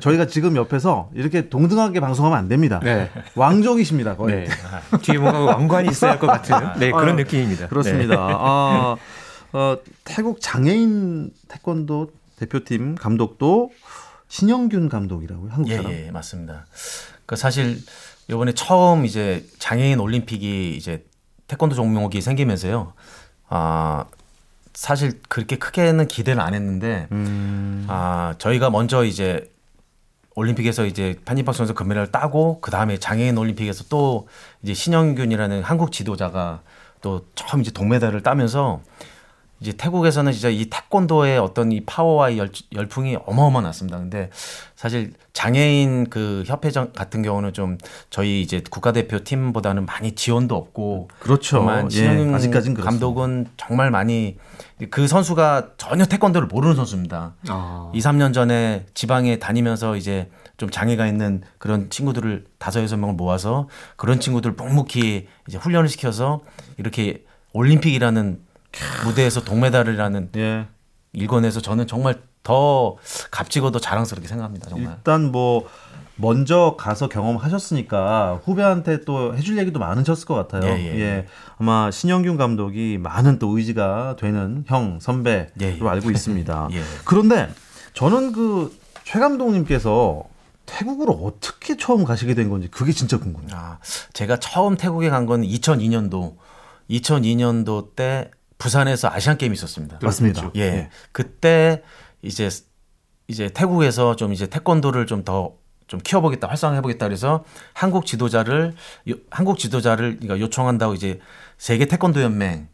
저희가 0.00 0.26
지금 0.26 0.56
옆에서 0.56 1.08
이렇게 1.14 1.48
동등하게 1.48 2.00
방송하면 2.00 2.38
안 2.38 2.48
됩니다. 2.48 2.80
네. 2.82 3.10
왕족이십니다 3.34 4.16
거의. 4.16 4.46
네. 4.46 4.48
뒤에 5.02 5.18
뭔가 5.18 5.40
왕관이 5.40 5.88
있어야 5.88 6.12
할 6.12 6.18
것 6.18 6.26
같은 6.26 6.56
네, 6.78 6.90
그런 6.90 7.10
아, 7.10 7.12
느낌입니다. 7.12 7.68
그렇습니다. 7.68 8.16
아, 8.18 8.96
어, 9.52 9.76
태국 10.04 10.40
장애인 10.40 11.30
태권도 11.48 12.10
대표팀 12.38 12.96
감독도 12.96 13.70
신영균 14.28 14.88
감독이라고요 14.88 15.50
한국 15.52 15.70
예, 15.70 15.76
사람. 15.76 15.92
예, 15.92 16.10
맞습니다. 16.10 16.66
그 17.26 17.36
사실 17.36 17.80
이번에 18.28 18.52
처음 18.52 19.04
이제 19.04 19.46
장애인 19.58 20.00
올림픽이 20.00 20.76
이제 20.76 21.04
태권도 21.48 21.74
종목이 21.74 22.20
생기면서요. 22.20 22.92
아 23.48 24.04
사실 24.74 25.20
그렇게 25.28 25.56
크게는 25.56 26.08
기대를 26.08 26.40
안 26.40 26.54
했는데 26.54 27.06
음, 27.12 27.86
아 27.88 28.34
저희가 28.38 28.70
먼저 28.70 29.04
이제 29.04 29.50
올림픽에서 30.34 30.84
이제 30.84 31.16
판니박 31.24 31.54
선수 31.54 31.72
금메달을 31.72 32.12
따고 32.12 32.60
그 32.60 32.70
다음에 32.70 32.98
장애인 32.98 33.38
올림픽에서 33.38 33.84
또 33.88 34.28
이제 34.62 34.74
신영균이라는 34.74 35.62
한국 35.62 35.92
지도자가 35.92 36.60
또 37.00 37.26
처음 37.34 37.62
이제 37.62 37.70
동메달을 37.70 38.22
따면서 38.22 38.82
이제 39.60 39.72
태국에서는 39.72 40.32
진짜 40.32 40.48
이 40.48 40.66
태권도의 40.66 41.38
어떤 41.38 41.72
이 41.72 41.84
파워와 41.84 42.30
이 42.30 42.38
열, 42.38 42.50
열풍이 42.74 43.16
어마어마했습니다. 43.24 43.98
근데 43.98 44.30
사실 44.74 45.14
장애인 45.32 46.10
그 46.10 46.44
협회장 46.46 46.92
같은 46.92 47.22
경우는 47.22 47.54
좀 47.54 47.78
저희 48.10 48.42
이제 48.42 48.62
국가대표 48.68 49.24
팀보다는 49.24 49.86
많이 49.86 50.12
지원도 50.12 50.54
없고 50.54 51.08
그렇죠. 51.20 51.62
예, 52.48 52.68
그렇습니다. 52.68 52.90
감독은 52.90 53.46
정말 53.56 53.90
많이 53.90 54.36
그 54.90 55.08
선수가 55.08 55.70
전혀 55.78 56.04
태권도를 56.04 56.48
모르는 56.48 56.76
선수입니다. 56.76 57.34
아. 57.48 57.90
2, 57.94 57.98
3년 58.00 58.34
전에 58.34 58.84
지방에 58.92 59.38
다니면서 59.38 59.96
이제 59.96 60.28
좀 60.58 60.70
장애가 60.70 61.06
있는 61.06 61.42
그런 61.58 61.88
친구들을 61.88 62.44
다섯 62.58 62.82
여섯 62.82 62.96
명을 62.96 63.14
모아서 63.14 63.68
그런 63.96 64.20
친구들 64.20 64.52
묵묵히 64.52 65.28
이제 65.48 65.58
훈련을 65.58 65.88
시켜서 65.88 66.40
이렇게 66.76 67.24
올림픽이라는 67.52 68.45
무대에서 69.04 69.42
동메달이라는 69.44 70.30
예. 70.36 70.66
일궈내서 71.12 71.60
저는 71.60 71.86
정말 71.86 72.20
더 72.42 72.96
값지고도 73.30 73.80
자랑스럽게 73.80 74.28
생각합니다. 74.28 74.68
정말. 74.68 74.94
일단 74.96 75.32
뭐 75.32 75.68
먼저 76.16 76.76
가서 76.78 77.08
경험하셨으니까 77.08 78.40
후배한테 78.44 79.02
또 79.04 79.36
해줄 79.36 79.58
얘기도 79.58 79.78
많으셨을 79.78 80.26
것 80.26 80.34
같아요. 80.34 80.70
예, 80.72 80.98
예. 81.00 81.26
아마 81.58 81.90
신영균 81.90 82.36
감독이 82.36 82.98
많은 82.98 83.38
또 83.38 83.56
의지가 83.58 84.16
되는 84.18 84.64
형 84.66 84.98
선배로 85.00 85.48
예, 85.60 85.78
예. 85.80 85.88
알고 85.88 86.10
있습니다. 86.10 86.68
예. 86.72 86.82
그런데 87.04 87.48
저는 87.94 88.32
그 88.32 88.86
최 89.06 89.20
감독님께서 89.20 90.24
태국으로 90.66 91.12
어떻게 91.12 91.76
처음 91.76 92.02
가시게 92.02 92.34
된 92.34 92.50
건지 92.50 92.66
그게 92.68 92.90
진짜 92.90 93.18
궁금해요. 93.20 93.54
아, 93.56 93.78
제가 94.14 94.40
처음 94.40 94.76
태국에 94.76 95.10
간 95.10 95.26
건 95.26 95.42
2002년도 95.42 96.34
2002년도 96.90 97.94
때 97.94 98.30
부산에서 98.58 99.08
아시안 99.08 99.36
게임이 99.38 99.54
있었습니다. 99.54 99.98
맞습니다. 100.02 100.50
예. 100.56 100.60
예. 100.60 100.88
그때 101.12 101.82
이제 102.22 102.48
이제 103.28 103.48
태국에서 103.52 104.16
좀 104.16 104.32
이제 104.32 104.46
태권도를 104.46 105.06
좀더좀 105.06 106.00
키워보겠다, 106.02 106.48
활성화해보겠다 106.48 107.06
그래서 107.06 107.44
한국 107.74 108.06
지도자를 108.06 108.74
요- 109.10 109.14
한국 109.30 109.58
지도자를 109.58 110.16
그러니까 110.20 110.38
요청한다고 110.40 110.94
이제 110.94 111.18
세계 111.58 111.86
태권도 111.86 112.22
연맹에 112.22 112.66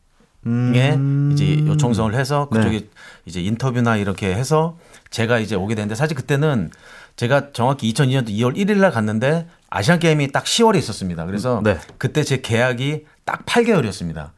음. 0.46 1.30
이제 1.32 1.58
요청성을 1.66 2.14
해서 2.14 2.48
네. 2.52 2.58
그쪽에 2.58 2.88
이제 3.26 3.40
인터뷰나 3.40 3.96
이렇게 3.96 4.34
해서 4.34 4.76
제가 5.10 5.38
이제 5.38 5.54
오게 5.56 5.74
됐는데 5.74 5.94
사실 5.94 6.16
그때는 6.16 6.70
제가 7.16 7.52
정확히 7.52 7.92
2002년도 7.92 8.28
2월 8.28 8.56
1일 8.56 8.78
날 8.78 8.90
갔는데 8.90 9.46
아시안 9.70 9.98
게임이 9.98 10.32
딱 10.32 10.44
10월에 10.44 10.76
있었습니다. 10.78 11.26
그래서 11.26 11.60
네. 11.64 11.78
그때 11.98 12.22
제 12.24 12.40
계약이 12.40 13.06
딱 13.24 13.44
8개월이었습니다. 13.46 14.30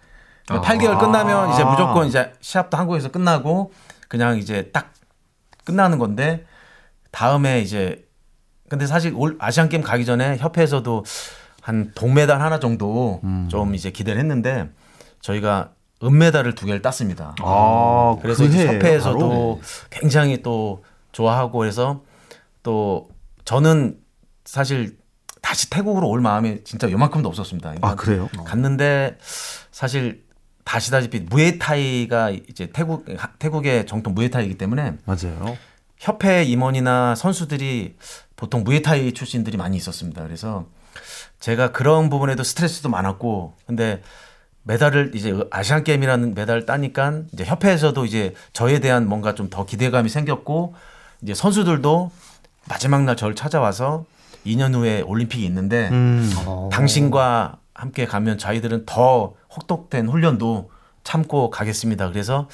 아. 0.48 0.60
8개월 0.60 0.98
끝나면 0.98 1.52
이제 1.52 1.64
무조건 1.64 2.06
이제 2.06 2.32
시합도 2.40 2.76
한국에서 2.76 3.10
끝나고 3.10 3.72
그냥 4.08 4.38
이제 4.38 4.70
딱 4.72 4.92
끝나는 5.64 5.98
건데 5.98 6.44
다음에 7.10 7.60
이제 7.60 8.06
근데 8.68 8.86
사실 8.86 9.12
올 9.14 9.36
아시안 9.38 9.68
게임 9.68 9.82
가기 9.82 10.04
전에 10.04 10.36
협회에서도 10.38 11.04
한 11.62 11.92
동메달 11.94 12.40
하나 12.40 12.58
정도 12.58 13.20
음. 13.24 13.48
좀 13.50 13.74
이제 13.74 13.90
기대를 13.90 14.20
했는데 14.20 14.70
저희가 15.20 15.70
은메달을 16.02 16.54
두 16.54 16.66
개를 16.66 16.82
땄습니다. 16.82 17.34
아, 17.40 18.16
그래서 18.20 18.44
그 18.44 18.52
협회에서도? 18.52 19.60
굉장히 19.90 20.42
또 20.42 20.84
좋아하고 21.12 21.58
그래서 21.58 22.02
또 22.62 23.08
저는 23.44 23.98
사실 24.44 24.98
다시 25.40 25.70
태국으로 25.70 26.08
올 26.08 26.20
마음이 26.20 26.64
진짜 26.64 26.90
요만큼도 26.90 27.28
없었습니다. 27.28 27.70
그러니까 27.70 27.88
아 27.88 27.94
그래요? 27.94 28.28
갔는데 28.44 29.16
사실 29.70 30.24
다시다시피 30.64 31.20
무에타이가 31.20 32.30
이제 32.30 32.70
태국 32.72 33.06
태국의 33.38 33.86
정통 33.86 34.14
무에타이기 34.14 34.56
때문에 34.58 34.94
맞아요. 35.04 35.56
협회 35.98 36.42
임원이나 36.44 37.14
선수들이 37.14 37.96
보통 38.36 38.64
무에타이 38.64 39.12
출신들이 39.12 39.56
많이 39.56 39.76
있었습니다. 39.76 40.22
그래서 40.22 40.66
제가 41.40 41.72
그런 41.72 42.08
부분에도 42.10 42.42
스트레스도 42.42 42.88
많았고 42.88 43.54
근데 43.66 44.02
메달을 44.62 45.12
이제 45.14 45.38
아시안 45.50 45.84
게임이라는 45.84 46.34
메달을 46.34 46.64
따니까 46.66 47.20
이제 47.32 47.44
협회에서도 47.44 48.04
이제 48.06 48.34
저에 48.54 48.80
대한 48.80 49.06
뭔가 49.08 49.34
좀 49.34 49.50
더 49.50 49.66
기대감이 49.66 50.08
생겼고 50.08 50.74
이제 51.22 51.34
선수들도 51.34 52.10
마지막 52.68 53.04
날 53.04 53.14
저를 53.16 53.34
찾아와서 53.34 54.06
2년 54.46 54.74
후에 54.74 55.02
올림픽이 55.02 55.44
있는데 55.44 55.88
음. 55.92 56.30
당신과 56.72 57.58
함께 57.84 58.06
가면 58.06 58.38
저희들은 58.38 58.84
더 58.86 59.34
혹독된 59.54 60.08
훈련도 60.08 60.70
참고 61.04 61.50
가겠습니다. 61.50 62.08
그래서 62.10 62.48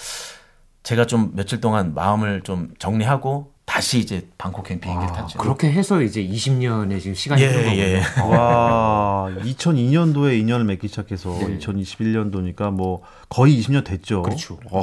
제가 0.83 1.07
좀 1.07 1.31
며칠 1.37 1.61
동안 1.61 1.95
마음을 1.95 2.43
좀 2.43 2.71
정리하고 2.81 3.53
다시 3.65 4.01
이제 4.01 4.29
방콕 4.39 4.65
캠핑을 4.67 5.07
탔죠. 5.07 5.39
그렇게 5.39 5.71
해서 5.71 6.03
이제 6.03 6.21
20년의 6.27 7.01
지금 7.01 7.15
시간이 7.15 7.41
예, 7.43 7.47
흐른 7.47 7.63
거군요. 7.63 7.81
예. 7.83 8.03
와, 8.37 9.29
2002년도에 9.45 10.41
인연을 10.41 10.65
맺기 10.65 10.89
시작해서 10.89 11.31
네. 11.39 11.59
2021년도니까 11.59 12.73
뭐 12.73 13.03
거의 13.29 13.57
20년 13.61 13.85
됐죠. 13.85 14.23
그렇죠. 14.23 14.59
어, 14.73 14.83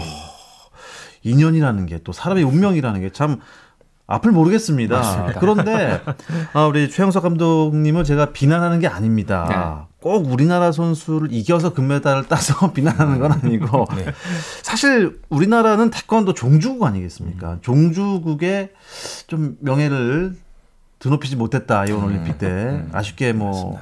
인연이라는 1.24 1.86
게 1.88 2.00
또 2.06 2.14
사람의 2.14 2.44
운명이라는 2.46 3.02
게 3.02 3.10
참 3.12 3.42
앞을 4.10 4.32
모르겠습니다. 4.32 4.96
맞습니다. 4.98 5.40
그런데 5.42 6.02
아, 6.54 6.64
우리 6.66 6.90
최영석 6.90 7.24
감독님을 7.24 8.06
제가 8.06 8.32
비난하는 8.32 8.80
게 8.80 8.88
아닙니다. 8.88 9.90
꼭 10.08 10.32
우리나라 10.32 10.72
선수를 10.72 11.34
이겨서 11.34 11.74
금메달을 11.74 12.30
따서 12.30 12.72
비난하는 12.72 13.20
건 13.20 13.34
아니고 13.34 13.86
네. 13.98 14.06
사실 14.64 15.20
우리나라는 15.28 15.90
태권도 15.90 16.34
종주국 16.34 16.84
아니겠습니까? 16.86 17.58
종주국의 17.62 18.72
좀 19.28 19.58
명예를 19.60 20.34
드높이지 21.00 21.36
못했다 21.36 21.84
이번 21.86 22.06
올림픽 22.06 22.38
때. 22.38 22.86
아쉽게 22.94 23.34
뭐 23.34 23.78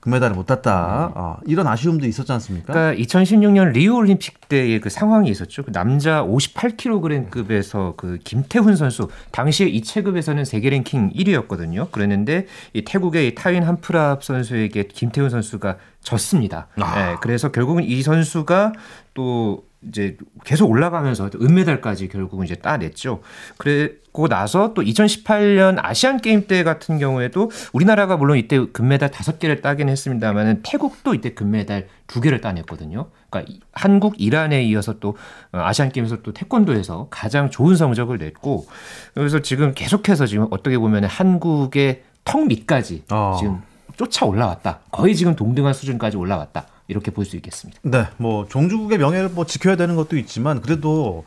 금메달을 0.00 0.36
못 0.36 0.46
땄다 0.46 1.12
아, 1.14 1.36
이런 1.44 1.66
아쉬움도 1.66 2.06
있었지 2.06 2.30
않습니까? 2.32 2.72
그러니까 2.72 3.02
2016년 3.02 3.72
리우 3.72 3.96
올림픽 3.96 4.48
때의 4.48 4.80
그 4.80 4.90
상황이 4.90 5.28
있었죠. 5.28 5.64
그 5.64 5.72
남자 5.72 6.22
58kg급에서 6.24 7.96
그 7.96 8.18
김태훈 8.22 8.76
선수 8.76 9.08
당시에 9.32 9.66
이 9.66 9.82
체급에서는 9.82 10.44
세계 10.44 10.70
랭킹 10.70 11.12
1위였거든요. 11.14 11.90
그랬는데 11.90 12.46
이 12.74 12.84
태국의 12.84 13.28
이 13.28 13.34
타윈 13.34 13.64
한프랍 13.64 14.22
선수에게 14.22 14.84
김태훈 14.84 15.30
선수가 15.30 15.76
졌습니다. 16.02 16.68
네, 16.76 17.16
그래서 17.20 17.50
결국은 17.50 17.82
이 17.82 18.02
선수가 18.02 18.72
또 19.14 19.67
이제 19.86 20.16
계속 20.44 20.68
올라가면서 20.70 21.30
은메달까지 21.40 22.08
결국은 22.08 22.44
이제 22.44 22.56
따냈죠. 22.56 23.20
그리고 23.58 24.26
나서 24.26 24.74
또 24.74 24.82
2018년 24.82 25.76
아시안 25.80 26.16
게임 26.20 26.46
때 26.48 26.64
같은 26.64 26.98
경우에도 26.98 27.50
우리나라가 27.72 28.16
물론 28.16 28.38
이때 28.38 28.58
금메달 28.72 29.10
다섯 29.12 29.38
개를 29.38 29.60
따긴 29.60 29.88
했습니다만은 29.88 30.62
태국도 30.64 31.14
이때 31.14 31.32
금메달 31.32 31.86
두 32.08 32.20
개를 32.20 32.40
따냈거든요. 32.40 33.06
그러니까 33.30 33.52
이- 33.52 33.60
한국, 33.72 34.14
이란에 34.20 34.64
이어서 34.64 34.98
또 34.98 35.10
어, 35.52 35.58
아시안 35.60 35.90
게임에서 35.90 36.22
또 36.22 36.32
태권도에서 36.32 37.06
가장 37.10 37.48
좋은 37.48 37.76
성적을 37.76 38.18
냈고 38.18 38.66
그래서 39.14 39.40
지금 39.42 39.74
계속해서 39.74 40.26
지금 40.26 40.48
어떻게 40.50 40.76
보면 40.76 41.04
한국의 41.04 42.02
턱 42.24 42.46
밑까지 42.48 43.04
아. 43.10 43.36
지금 43.38 43.62
쫓아 43.96 44.26
올라왔다. 44.26 44.80
거의 44.90 45.14
지금 45.14 45.36
동등한 45.36 45.72
수준까지 45.72 46.16
올라왔다. 46.16 46.66
이렇게 46.88 47.10
볼 47.10 47.24
수 47.24 47.36
있겠습니다. 47.36 47.78
네, 47.82 48.06
뭐 48.16 48.46
종주국의 48.48 48.98
명예를 48.98 49.28
뭐 49.30 49.44
지켜야 49.46 49.76
되는 49.76 49.94
것도 49.94 50.16
있지만 50.16 50.60
그래도 50.62 51.24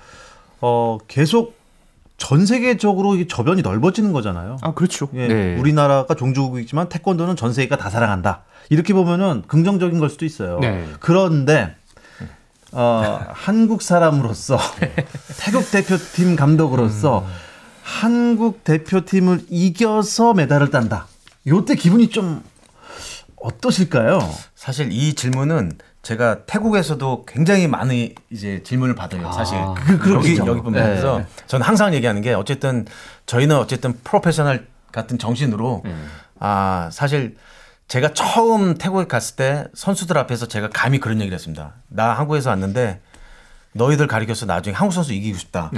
어 0.60 0.98
계속 1.08 1.56
전 2.18 2.46
세계적으로 2.46 3.16
이 3.16 3.28
저변이 3.28 3.62
넓어지는 3.62 4.12
거잖아요. 4.12 4.58
아 4.62 4.74
그렇죠. 4.74 5.10
예, 5.16 5.56
우리나라가 5.60 6.14
종주국이지만 6.16 6.90
태권도는 6.90 7.36
전 7.36 7.54
세계가 7.54 7.78
다 7.78 7.90
사랑한다. 7.90 8.44
이렇게 8.70 8.94
보면은 8.94 9.44
긍정적인 9.48 10.00
걸 10.00 10.10
수도 10.10 10.26
있어요. 10.26 10.60
네. 10.60 10.86
그런데 11.00 11.76
어, 12.72 13.20
한국 13.30 13.82
사람으로서 13.82 14.58
태국 15.40 15.70
대표팀 15.72 16.36
감독으로서 16.36 17.26
한국 17.84 18.64
대표팀을 18.64 19.46
이겨서 19.50 20.34
메달을 20.34 20.70
딴다. 20.70 21.08
요때 21.48 21.76
기분이 21.76 22.10
좀 22.10 22.44
어떠실까요? 23.42 24.20
사실 24.56 24.92
이 24.92 25.14
질문은 25.14 25.74
제가 26.04 26.46
태국에서도 26.46 27.26
굉장히 27.28 27.68
많은 27.68 28.10
이제 28.32 28.62
질문을 28.64 28.96
받아요. 28.96 29.32
사실 29.32 29.58
그- 29.76 29.92
여기 29.94 30.00
그렇겠죠. 30.00 30.48
여기 30.48 30.62
보면서 30.62 31.20
네. 31.20 31.26
저는 31.48 31.66
항상 31.66 31.94
얘기하는 31.94 32.22
게 32.22 32.34
어쨌든 32.34 32.86
저희는 33.26 33.56
어쨌든 33.58 33.94
프로페셔널 34.04 34.68
같은 34.92 35.18
정신으로 35.20 35.84
아 36.40 36.90
사실 36.92 37.36
제가 37.88 38.14
처음 38.14 38.76
태국에 38.78 39.06
갔을 39.06 39.36
때 39.36 39.66
선수들 39.76 40.18
앞에서 40.18 40.48
제가 40.48 40.70
감히 40.74 41.00
그런 41.00 41.20
얘기를 41.20 41.36
했습니다. 41.36 41.74
나 41.90 42.14
한국에서 42.14 42.50
왔는데 42.50 43.02
너희들 43.74 44.08
가리켜서 44.08 44.46
나중에 44.46 44.76
한국 44.76 44.94
선수 44.94 45.14
이기고 45.14 45.38
싶다. 45.38 45.72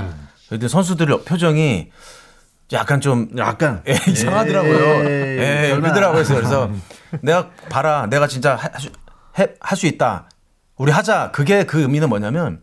그런데 0.48 0.68
선수들 0.68 1.08
표정이 1.26 1.90
약간 2.72 3.02
좀 3.02 3.28
약간 3.38 3.84
예, 3.88 3.94
이상하더라고요. 4.10 5.10
에이, 5.10 5.38
예, 5.40 5.68
설마. 5.70 5.82
그러더라고요. 5.82 6.24
그래서 6.24 6.70
내가 7.22 7.50
봐라, 7.70 8.08
내가 8.08 8.28
진짜 8.28 8.56
할 9.34 9.56
수 9.76 9.88
있다. 9.88 10.30
우리 10.78 10.92
하자. 10.92 11.32
그게 11.32 11.66
그 11.66 11.82
의미는 11.82 12.10
뭐냐면 12.10 12.62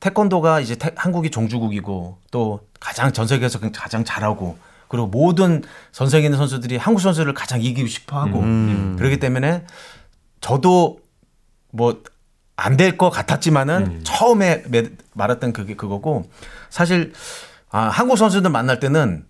태권도가 0.00 0.60
이제 0.60 0.74
태- 0.76 0.92
한국이 0.96 1.30
종주국이고 1.30 2.18
또 2.30 2.60
가장 2.80 3.12
전 3.12 3.26
세계에서 3.26 3.60
가장 3.72 4.04
잘하고 4.04 4.58
그리고 4.88 5.06
모든 5.06 5.62
전 5.92 6.08
세계에 6.08 6.26
있는 6.26 6.38
선수들이 6.38 6.76
한국 6.76 7.00
선수를 7.00 7.34
가장 7.34 7.62
이기고 7.62 7.86
싶어 7.88 8.20
하고 8.20 8.40
음. 8.40 8.96
그렇기 8.98 9.18
때문에 9.20 9.64
저도 10.40 10.98
뭐 11.70 12.02
안 12.56 12.76
될 12.76 12.96
것 12.98 13.08
같았지만은 13.10 14.04
처음에 14.04 14.62
매- 14.68 14.90
말했던 15.14 15.52
그게 15.54 15.74
그거고 15.74 16.28
사실 16.68 17.12
아, 17.70 17.88
한국 17.88 18.16
선수들 18.16 18.50
만날 18.50 18.78
때는 18.78 19.24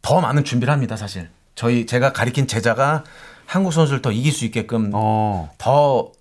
더 0.00 0.20
많은 0.20 0.44
준비를 0.44 0.72
합니다. 0.72 0.96
사실 0.96 1.28
저희 1.54 1.86
제가 1.86 2.12
가리킨 2.12 2.46
제자가 2.46 3.04
한국 3.46 3.72
선수를 3.72 4.02
더 4.02 4.12
이길 4.12 4.32
수 4.32 4.44
있게끔 4.44 4.90
어. 4.94 5.50
더 5.58 6.12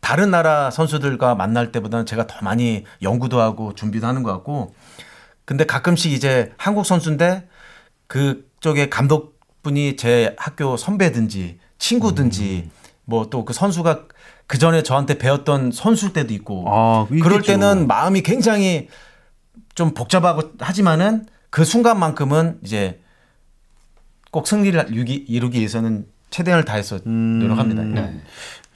다른 0.00 0.30
나라 0.30 0.70
선수들과 0.70 1.34
만날 1.34 1.72
때보다는 1.72 2.06
제가 2.06 2.26
더 2.26 2.36
많이 2.42 2.84
연구도 3.02 3.40
하고 3.40 3.74
준비도 3.74 4.06
하는 4.06 4.22
것 4.22 4.32
같고 4.32 4.74
근데 5.44 5.64
가끔씩 5.64 6.12
이제 6.12 6.52
한국 6.56 6.86
선수인데 6.86 7.48
그쪽에 8.06 8.88
감독분이 8.88 9.96
제 9.96 10.34
학교 10.38 10.76
선배든지 10.76 11.58
친구든지 11.78 12.70
뭐또 13.04 13.44
그 13.44 13.52
선수가 13.52 14.04
그 14.46 14.58
전에 14.58 14.82
저한테 14.82 15.18
배웠던 15.18 15.72
선수일 15.72 16.12
때도 16.12 16.32
있고 16.34 16.64
아, 16.68 17.06
그럴. 17.08 17.42
때는 17.42 17.86
마음이 17.86 18.22
굉장히 18.22 18.88
좀 19.74 19.94
복잡하고 19.94 20.52
하지만은 20.58 21.26
그 21.50 21.64
순간만큼은 21.64 22.60
이제 22.64 23.00
꼭 24.30 24.46
승리를 24.46 24.86
이루기, 24.90 25.14
이루기 25.14 25.58
위해서는 25.58 26.06
최대한을 26.30 26.64
다해서 26.64 26.98
음. 27.06 27.38
노력합니다. 27.40 27.82
네. 27.82 28.20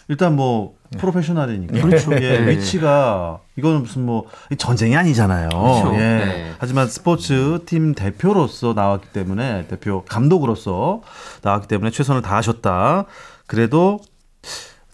일단 0.08 0.34
뭐 0.34 0.74
프로페셔널이니까 0.98 1.80
그렇죠. 1.80 2.12
예, 2.20 2.46
위치가 2.48 3.38
이거는 3.56 3.82
무슨 3.82 4.04
뭐 4.04 4.26
전쟁이 4.58 4.96
아니잖아요. 4.96 5.48
그렇죠. 5.48 5.94
예. 5.94 5.98
네. 5.98 6.52
하지만 6.58 6.86
스포츠 6.88 7.60
팀 7.66 7.94
대표로서 7.94 8.74
나왔기 8.74 9.08
때문에 9.08 9.66
대표 9.68 10.04
감독으로서 10.06 11.02
나왔기 11.42 11.68
때문에 11.68 11.90
최선을 11.90 12.20
다하셨다. 12.20 13.06
그래도 13.46 14.00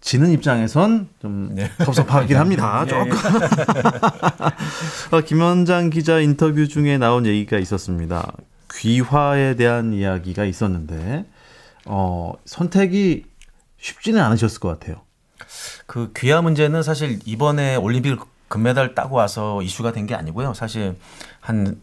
지는 0.00 0.30
입장에선 0.30 1.08
좀 1.20 1.56
섭섭하긴 1.84 2.36
합니다. 2.38 2.86
조금. 2.86 3.10
어, 5.10 5.20
김원장 5.26 5.90
기자 5.90 6.20
인터뷰 6.20 6.68
중에 6.68 6.98
나온 6.98 7.26
얘기가 7.26 7.58
있었습니다. 7.58 8.32
귀화에 8.74 9.54
대한 9.56 9.92
이야기가 9.92 10.44
있었는데 10.44 11.24
어, 11.86 12.32
선택이 12.44 13.24
쉽지는 13.78 14.20
않으셨을 14.20 14.60
것 14.60 14.68
같아요. 14.68 15.02
그 15.86 16.12
귀화 16.16 16.42
문제는 16.42 16.82
사실 16.82 17.18
이번에 17.24 17.76
올림픽 17.76 18.18
금메달 18.48 18.94
따고 18.94 19.16
와서 19.16 19.62
이슈가 19.62 19.92
된 19.92 20.06
게 20.06 20.14
아니고요. 20.14 20.54
사실 20.54 20.96
한, 21.40 21.80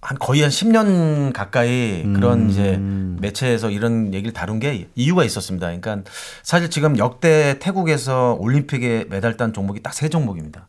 한 0.00 0.18
거의 0.18 0.42
한 0.42 0.50
10년 0.50 1.32
가까이 1.32 2.02
그런 2.14 2.42
음. 2.42 2.50
이제 2.50 2.78
매체에서 3.20 3.70
이런 3.70 4.12
얘기를 4.14 4.32
다룬 4.32 4.58
게 4.60 4.88
이유가 4.94 5.24
있었습니다. 5.24 5.66
그러니까 5.66 6.02
사실 6.42 6.70
지금 6.70 6.98
역대 6.98 7.58
태국에서 7.58 8.36
올림픽에 8.38 9.06
메달 9.08 9.36
딴 9.36 9.52
종목이 9.52 9.82
딱 9.82 9.92
세 9.94 10.08
종목입니다. 10.08 10.68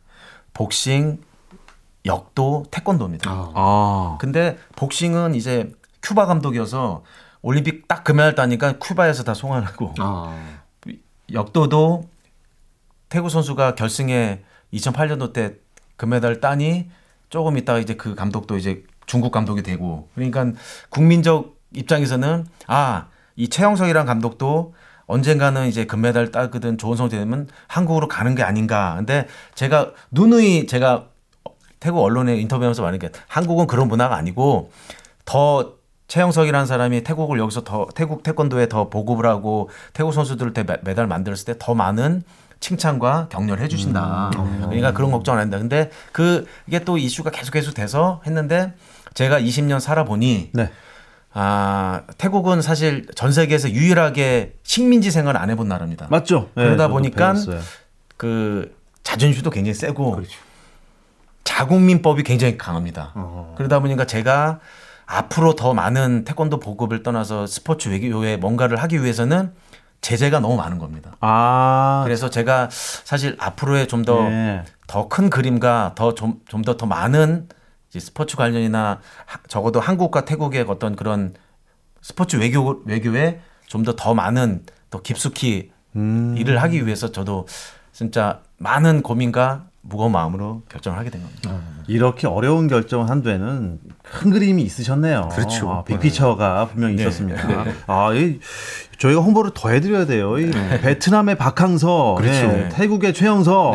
복싱, 0.54 1.18
역도, 2.06 2.66
태권도입니다. 2.70 3.30
아, 3.30 4.16
근데 4.20 4.58
복싱은 4.76 5.34
이제 5.34 5.70
큐바 6.02 6.26
감독이어서 6.26 7.02
올림픽 7.42 7.86
딱 7.88 8.04
금메달 8.04 8.34
따니까 8.34 8.78
큐바에서 8.78 9.24
다 9.24 9.34
송환하고 9.34 9.94
아. 9.98 10.58
역도도 11.32 12.08
태국 13.08 13.28
선수가 13.28 13.74
결승에 13.74 14.42
2008년도 14.72 15.32
때 15.32 15.54
금메달 15.96 16.40
따니 16.40 16.88
조금 17.30 17.56
있다가 17.58 17.78
이제 17.78 17.94
그 17.94 18.14
감독도 18.14 18.56
이제 18.56 18.84
중국 19.06 19.30
감독이 19.30 19.62
되고 19.62 20.08
그러니까 20.14 20.52
국민적 20.90 21.56
입장에서는 21.74 22.46
아 22.66 23.08
이 23.38 23.48
최영석이란 23.48 24.04
감독도 24.04 24.74
언젠가는 25.06 25.68
이제 25.68 25.86
금메달 25.86 26.32
따거든 26.32 26.76
좋은 26.76 26.96
성적 26.96 27.16
되면 27.16 27.48
한국으로 27.68 28.08
가는 28.08 28.34
게 28.34 28.42
아닌가. 28.42 28.96
근데 28.96 29.28
제가 29.54 29.92
누누이 30.10 30.66
제가 30.66 31.06
태국 31.80 32.02
언론에 32.02 32.36
인터뷰하면서 32.36 32.82
말하는 32.82 32.98
게 32.98 33.10
한국은 33.28 33.66
그런 33.66 33.88
문화가 33.88 34.16
아니고 34.16 34.70
더 35.24 35.74
최영석이라는 36.08 36.66
사람이 36.66 37.04
태국을 37.04 37.38
여기서 37.38 37.64
더 37.64 37.86
태국 37.94 38.22
태권도에 38.22 38.68
더 38.68 38.88
보급을 38.88 39.26
하고 39.26 39.68
태국 39.92 40.12
선수들을 40.12 40.54
대 40.54 40.64
메달 40.82 41.06
만들었을 41.06 41.44
때 41.44 41.54
더 41.58 41.74
많은 41.74 42.22
칭찬과 42.60 43.28
격려를 43.30 43.62
해주신다. 43.62 44.30
그러니까 44.62 44.92
그런 44.92 45.12
걱정 45.12 45.34
안 45.36 45.42
한다. 45.42 45.58
근데 45.58 45.90
그 46.10 46.44
이게 46.66 46.80
또 46.80 46.98
이슈가 46.98 47.30
계속 47.30 47.52
계속 47.52 47.72
돼서 47.74 48.20
했는데 48.26 48.72
제가 49.14 49.40
20년 49.40 49.78
살아보니 49.78 50.50
네. 50.54 50.70
아 51.32 52.02
태국은 52.16 52.62
사실 52.62 53.06
전 53.14 53.30
세계에서 53.32 53.70
유일하게 53.70 54.54
식민지 54.64 55.10
생활 55.10 55.36
안 55.36 55.50
해본 55.50 55.68
나라입니다. 55.68 56.08
맞죠. 56.10 56.48
예, 56.56 56.62
그러다 56.62 56.84
저도 56.84 56.94
보니까 56.94 57.32
배웠어요. 57.34 57.60
그 58.16 58.74
자존심도 59.04 59.50
굉장히 59.50 59.74
세고 59.74 60.22
자국민법이 61.52 62.24
굉장히 62.24 62.58
강합니다. 62.58 63.54
그러다 63.56 63.80
보니까 63.80 64.04
제가 64.04 64.60
앞으로 65.06 65.54
더 65.54 65.72
많은 65.72 66.24
태권도 66.24 66.60
보급을 66.60 67.02
떠나서 67.02 67.46
스포츠 67.46 67.88
외교에 67.88 68.36
뭔가를 68.36 68.76
하기 68.82 69.02
위해서는 69.02 69.54
제재가 70.02 70.40
너무 70.40 70.56
많은 70.56 70.76
겁니다. 70.78 71.16
아, 71.20 72.02
그래서 72.04 72.28
제가 72.28 72.68
사실 72.70 73.34
앞으로의 73.40 73.88
좀 73.88 74.04
더 74.04 74.28
더큰 74.86 75.24
예. 75.24 75.28
그림과 75.30 75.92
더 75.96 76.14
좀 76.14 76.40
좀 76.48 76.60
더더 76.62 76.84
많은 76.84 77.48
스포츠 77.98 78.36
관련이나 78.36 79.00
하- 79.24 79.40
적어도 79.48 79.80
한국과 79.80 80.26
태국의 80.26 80.66
어떤 80.68 80.94
그런 80.96 81.32
스포츠 82.02 82.36
외교 82.36 82.82
외교에 82.84 83.40
좀 83.66 83.84
더더 83.84 84.12
많은 84.12 84.66
더 84.90 85.00
깊숙이 85.00 85.72
음. 85.96 86.34
일을 86.36 86.60
하기 86.62 86.84
위해서 86.84 87.10
저도 87.10 87.46
진짜 87.92 88.40
많은 88.58 89.00
고민과 89.02 89.67
무거운 89.80 90.12
마음으로 90.12 90.62
결정을 90.68 90.98
하게 90.98 91.10
된 91.10 91.22
겁니다. 91.22 91.60
이렇게 91.86 92.26
어려운 92.26 92.68
결정을 92.68 93.08
한 93.08 93.22
데는 93.22 93.78
큰 94.02 94.30
그림이 94.30 94.62
있으셨네요. 94.62 95.30
그렇죠. 95.32 95.70
아, 95.70 95.84
빅피처가 95.84 96.68
분명히 96.68 96.96
네. 96.96 97.02
있었습니다. 97.02 97.64
아, 97.86 98.12
이, 98.12 98.38
저희가 98.98 99.20
홍보를 99.20 99.52
더 99.54 99.70
해드려야 99.70 100.06
돼요. 100.06 100.38
이 100.38 100.50
베트남의 100.50 101.36
박항서, 101.38 102.16
그렇죠. 102.18 102.32
예, 102.32 102.68
태국의 102.72 103.14
최영석, 103.14 103.74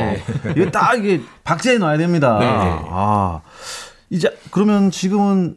이게 0.52 0.70
딱 0.70 0.96
이게 1.00 1.22
박제해 1.44 1.78
놔야 1.78 1.98
됩니다. 1.98 2.38
네. 2.40 2.46
아, 2.48 3.42
이제 4.10 4.38
그러면 4.52 4.92
지금은 4.92 5.56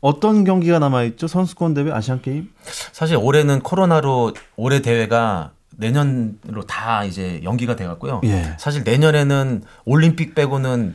어떤 0.00 0.44
경기가 0.44 0.78
남아 0.78 1.02
있죠? 1.02 1.26
선수권 1.26 1.74
대회 1.74 1.92
아시안 1.92 2.22
게임? 2.22 2.48
사실 2.92 3.16
올해는 3.16 3.60
코로나로 3.60 4.32
올해 4.56 4.80
대회가 4.80 5.50
내년으로 5.80 6.66
다 6.66 7.04
이제 7.04 7.40
연기가 7.42 7.74
돼갔고요. 7.74 8.20
예. 8.24 8.54
사실 8.58 8.84
내년에는 8.84 9.62
올림픽 9.84 10.34
빼고는 10.34 10.94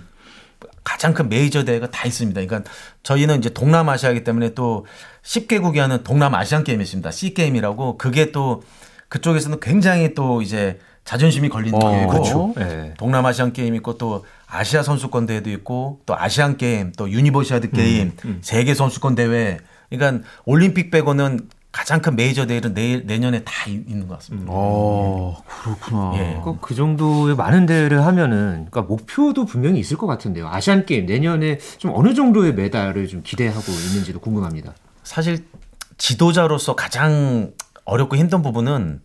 가장 0.84 1.14
큰 1.14 1.28
메이저 1.30 1.66
대회가 1.66 1.90
다 1.90 2.08
있습니다. 2.08 2.40
그러니까 2.46 2.70
저희는 3.04 3.40
이제 3.40 3.50
동남아시아이기 3.50 4.24
때문에 4.24 4.54
또 4.54 4.86
10개국이 5.24 5.78
하는 5.78 6.04
동남아시안 6.04 6.64
게임이 6.64 6.84
있습니다. 6.84 7.12
SEA 7.12 7.34
게임이라고 7.34 7.98
그게 7.98 8.32
또 8.32 8.64
그쪽에서는 9.10 9.60
굉장히 9.60 10.14
또 10.14 10.42
이제 10.42 10.80
자존심이 11.04 11.50
걸리는 11.50 11.76
어, 11.82 11.90
기회고 11.90 12.10
그렇죠. 12.10 12.54
네. 12.56 12.94
동남아시안 12.98 13.54
게임 13.54 13.76
있고 13.76 13.98
또 13.98 14.26
아시아 14.48 14.84
선수권 14.84 15.26
대회도 15.26 15.50
있고 15.52 16.02
또 16.06 16.18
아시안 16.18 16.58
게임 16.58 16.92
또 16.98 17.10
유니버시아드 17.10 17.72
게임 17.72 18.14
세계 18.42 18.74
선수권 18.74 19.16
대회 19.16 19.60
그러니까 19.90 20.28
올림픽 20.46 20.92
빼고는 20.92 21.50
가장 21.76 22.00
큰 22.02 22.16
메이저 22.16 22.46
대회는 22.46 22.74
내일 22.74 23.06
내년에 23.06 23.44
다 23.44 23.52
이- 23.70 23.84
있는 23.86 24.08
것 24.08 24.14
같습니다. 24.20 24.48
어, 24.50 25.44
그렇구나. 25.46 26.14
예. 26.16 26.42
그, 26.42 26.58
그 26.62 26.74
정도의 26.74 27.36
많은 27.36 27.66
대회를 27.66 28.06
하면은 28.06 28.68
그러니까 28.72 28.84
목표도 28.84 29.44
분명히 29.46 29.82
있을 29.82 29.98
것 29.98 30.08
같은데요. 30.08 30.48
아시안 30.48 30.86
게임 30.86 31.06
내년에 31.06 31.58
좀 31.78 31.92
어느 31.94 32.14
정도의 32.14 32.54
메달을 32.54 33.10
좀 33.10 33.24
기대하고 33.24 33.70
있는지도 33.74 34.22
궁금합니다. 34.22 34.74
사실 35.04 35.46
지도자로서 35.98 36.76
가장 36.78 37.52
어렵고 37.84 38.16
힘든 38.16 38.42
부분은 38.42 39.02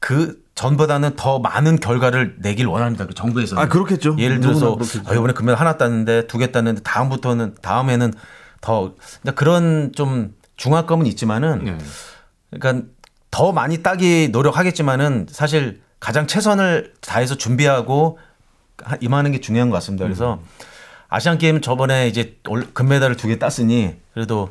그 0.00 0.42
전보다는 0.54 1.16
더 1.16 1.38
많은 1.38 1.76
결과를 1.80 2.36
내길 2.38 2.64
원합니다. 2.66 3.06
그 3.06 3.12
정부에서. 3.12 3.58
아, 3.60 3.68
그렇겠죠. 3.68 4.16
예를 4.18 4.40
들어서. 4.40 4.78
아, 5.06 5.12
이번에 5.14 5.34
금메달 5.34 5.60
하나 5.60 5.76
땄는데 5.76 6.28
두 6.28 6.38
개 6.38 6.50
땄는데 6.50 6.80
다음부터는 6.82 7.56
다음에는 7.60 8.14
더 8.62 8.94
그러니까 9.20 9.32
그런 9.38 9.92
좀 9.94 10.34
중압감은 10.56 11.06
있지만은 11.06 11.64
네. 11.64 11.78
그러니까 12.58 12.86
더 13.30 13.52
많이 13.52 13.82
따기 13.82 14.28
노력하겠지만은 14.30 15.26
사실 15.30 15.82
가장 16.00 16.26
최선을 16.26 16.92
다해서 17.00 17.36
준비하고 17.36 18.18
하- 18.82 18.96
임하는 19.00 19.32
게 19.32 19.40
중요한 19.40 19.70
것 19.70 19.74
같습니다. 19.76 20.04
그래서 20.04 20.40
아시안 21.08 21.38
게임 21.38 21.60
저번에 21.60 22.08
이제 22.08 22.36
올- 22.48 22.72
금메달을 22.72 23.16
두 23.16 23.28
개 23.28 23.38
땄으니 23.38 23.96
그래도 24.14 24.50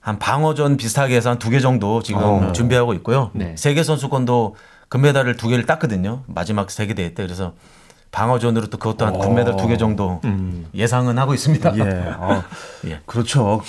한 0.00 0.18
방어전 0.18 0.76
비슷하게 0.76 1.16
해서 1.16 1.30
한 1.30 1.38
두 1.38 1.50
개 1.50 1.60
정도 1.60 2.02
지금 2.02 2.22
어. 2.22 2.52
준비하고 2.52 2.94
있고요. 2.94 3.30
네. 3.34 3.54
세계 3.56 3.82
선수권도 3.82 4.56
금메달을 4.88 5.36
두 5.36 5.48
개를 5.48 5.64
땄거든요. 5.66 6.22
마지막 6.26 6.70
세계 6.70 6.94
대회 6.94 7.14
때 7.14 7.22
그래서 7.22 7.54
방어전으로 8.10 8.66
또 8.68 8.76
그것도 8.78 9.06
한 9.06 9.18
금메달 9.18 9.56
두 9.56 9.66
개 9.68 9.76
정도 9.78 10.20
예상은 10.74 11.18
하고 11.18 11.32
있습니다. 11.34 11.76
예. 11.78 11.80
어, 12.18 12.42
예. 12.86 13.00
그렇죠. 13.06 13.62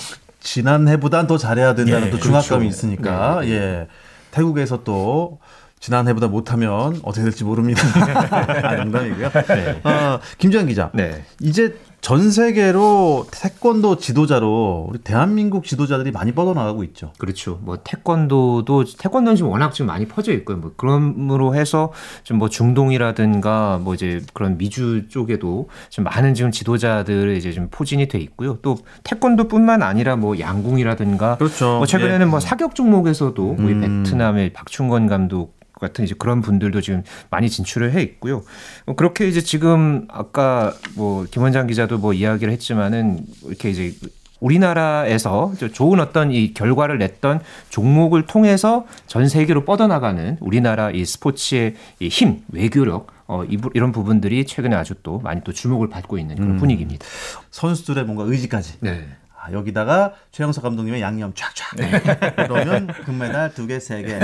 지난해보단 0.44 1.26
더 1.26 1.38
잘해야 1.38 1.74
된다는 1.74 2.08
예, 2.08 2.10
또 2.10 2.18
중압감이 2.18 2.60
그렇죠. 2.60 2.64
있으니까 2.64 3.40
예. 3.48 3.88
태국에서 4.30 4.84
또 4.84 5.40
지난해보다 5.80 6.28
못하면 6.28 7.00
어떻게 7.02 7.24
될지 7.24 7.44
모릅니다. 7.44 7.82
아, 8.62 8.76
농담이고요. 8.76 9.30
어, 9.84 10.20
김지현 10.38 10.66
기자. 10.66 10.90
네. 10.94 11.24
이제 11.40 11.76
전 12.04 12.30
세계로 12.30 13.26
태권도 13.30 13.96
지도자로 13.96 14.88
우리 14.90 14.98
대한민국 14.98 15.64
지도자들이 15.64 16.10
많이 16.10 16.32
뻗어나가고 16.32 16.84
있죠. 16.84 17.14
그렇죠. 17.16 17.58
뭐 17.62 17.78
태권도도 17.82 18.84
태권도는 18.98 19.36
지금 19.36 19.50
워낙 19.50 19.72
지금 19.72 19.86
많이 19.86 20.06
퍼져 20.06 20.32
있고요. 20.32 20.58
뭐 20.58 20.72
그럼으로 20.76 21.54
해서 21.54 21.92
좀 22.22 22.34
뭐 22.34 22.50
중동이라든가 22.50 23.78
뭐 23.82 23.94
이제 23.94 24.20
그런 24.34 24.58
미주 24.58 25.08
쪽에도 25.08 25.70
좀 25.88 26.04
많은 26.04 26.34
지금 26.34 26.50
지도자들 26.50 27.36
이제 27.36 27.52
좀 27.52 27.68
포진이 27.70 28.08
돼 28.08 28.18
있고요. 28.18 28.58
또 28.60 28.76
태권도뿐만 29.04 29.82
아니라 29.82 30.16
뭐 30.16 30.38
양궁이라든가 30.38 31.38
그렇죠. 31.38 31.78
뭐 31.78 31.86
최근에는 31.86 32.28
뭐 32.28 32.38
사격 32.38 32.74
종목에서도 32.74 33.56
우리 33.58 33.72
음. 33.72 34.02
베트남의 34.02 34.52
박충건 34.52 35.06
감독 35.06 35.63
같은 35.80 36.04
이제 36.04 36.14
그런 36.18 36.40
분들도 36.40 36.80
지금 36.80 37.02
많이 37.30 37.50
진출을 37.50 37.92
해 37.92 38.02
있고요. 38.02 38.42
어, 38.86 38.94
그렇게 38.94 39.28
이제 39.28 39.40
지금 39.40 40.06
아까 40.08 40.74
뭐 40.94 41.24
김원장 41.30 41.66
기자도 41.66 41.98
뭐 41.98 42.12
이야기를 42.12 42.52
했지만은 42.52 43.26
이렇게 43.44 43.70
이제 43.70 43.94
우리나라에서 44.40 45.52
저 45.58 45.68
좋은 45.68 46.00
어떤 46.00 46.30
이 46.30 46.52
결과를 46.52 46.98
냈던 46.98 47.40
종목을 47.70 48.26
통해서 48.26 48.84
전 49.06 49.28
세계로 49.28 49.64
뻗어나가는 49.64 50.36
우리나라 50.40 50.90
이 50.90 51.04
스포츠의 51.04 51.74
이 52.00 52.08
힘, 52.08 52.40
외교력 52.52 53.06
어, 53.26 53.44
이, 53.44 53.58
이런 53.72 53.90
부분들이 53.90 54.44
최근에 54.44 54.76
아주 54.76 54.94
또 55.02 55.18
많이 55.20 55.40
또 55.44 55.52
주목을 55.52 55.88
받고 55.88 56.18
있는 56.18 56.36
그런 56.36 56.56
분위기입니다. 56.58 57.06
선수들의 57.50 58.04
뭔가 58.04 58.24
의지까지. 58.24 58.74
네. 58.80 59.06
아, 59.44 59.52
여기다가 59.52 60.14
최영석 60.30 60.62
감독님의 60.64 61.02
양념 61.02 61.34
쫙쫙. 61.34 61.76
그러면 62.36 62.86
금메달 63.04 63.52
두 63.52 63.66
개, 63.66 63.78
세 63.78 64.02
개. 64.02 64.14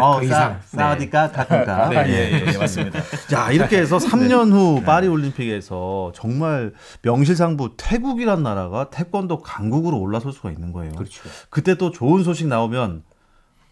어, 0.00 0.18
그 0.18 0.26
싸, 0.26 0.58
이상. 0.58 0.60
싸우니까 0.64 1.30
가끔가. 1.30 2.08
예, 2.08 2.42
예, 2.44 2.58
맞습니다. 2.58 3.00
자, 3.28 3.52
이렇게 3.52 3.78
해서 3.78 3.98
3년 3.98 4.50
후 4.50 4.82
파리 4.82 5.06
올림픽에서 5.06 6.10
정말 6.12 6.72
명실상부 7.02 7.74
태국이란 7.76 8.42
나라가 8.42 8.90
태권도 8.90 9.42
강국으로 9.42 9.96
올라설 10.00 10.32
수가 10.32 10.50
있는 10.50 10.72
거예요. 10.72 10.92
그렇죠. 10.94 11.22
그때 11.50 11.76
또 11.76 11.92
좋은 11.92 12.24
소식 12.24 12.48
나오면 12.48 13.04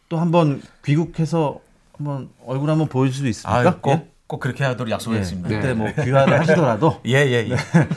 또 0.09 0.19
한번 0.19 0.63
귀국해서 0.85 1.59
한번 1.97 2.29
얼굴 2.47 2.71
한번 2.71 2.87
보여줄 2.87 3.15
수 3.15 3.27
있습니까? 3.27 3.71
아, 3.71 3.81
꼭, 3.81 4.16
꼭 4.27 4.41
그렇게 4.41 4.65
하도록 4.65 4.89
예. 4.89 4.93
약속했습니다. 4.93 5.49
그때 5.49 5.75
뭐 5.75 5.93
귀화를 5.93 6.41
하시더라도 6.41 7.01
예, 7.07 7.13
예, 7.13 7.49
예. 7.49 7.57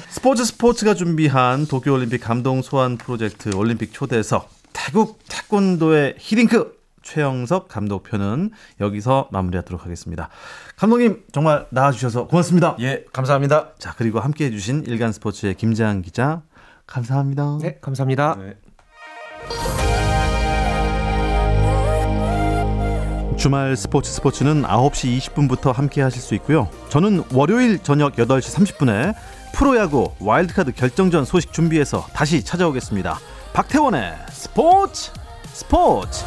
스포츠 0.09 0.45
스포츠가 0.45 0.93
준비한 0.93 1.65
도쿄올림픽 1.65 2.21
감동 2.21 2.61
소환 2.61 2.97
프로젝트 2.97 3.55
올림픽 3.55 3.93
초대석 3.93 4.49
태국 4.73 5.19
태권도의 5.27 6.15
히딩크 6.19 6.77
최영석 7.01 7.69
감독편은 7.69 8.51
여기서 8.79 9.29
마무리하도록 9.31 9.83
하겠습니다. 9.83 10.29
감독님 10.75 11.23
정말 11.31 11.65
나와주셔서 11.71 12.27
고맙습니다. 12.27 12.75
예, 12.81 13.05
감사합니다. 13.11 13.73
자 13.79 13.95
그리고 13.97 14.19
함께해 14.19 14.51
주신 14.51 14.83
일간 14.85 15.11
스포츠의 15.11 15.55
김재한 15.55 16.01
기자 16.03 16.43
감사합니다. 16.85 17.57
네, 17.61 17.77
감사합니다. 17.81 18.37
주말 23.39 23.78
스포츠 23.78 24.12
스포츠는 24.12 24.63
9시 24.63 25.17
20분부터 25.17 25.71
함께 25.71 26.02
하실 26.02 26.21
수 26.21 26.36
있고요. 26.36 26.69
저는 26.89 27.23
월요일 27.34 27.80
저녁 27.80 28.17
8시 28.17 28.75
30분에 28.78 29.15
프로야구 29.54 30.12
와일드카드 30.19 30.73
결정전 30.73 31.23
소식 31.23 31.54
준비해서 31.54 32.06
다시 32.13 32.43
찾아오겠습니다. 32.43 33.17
박태원의 33.54 34.13
스포츠 34.30 35.12
스포츠 35.54 36.25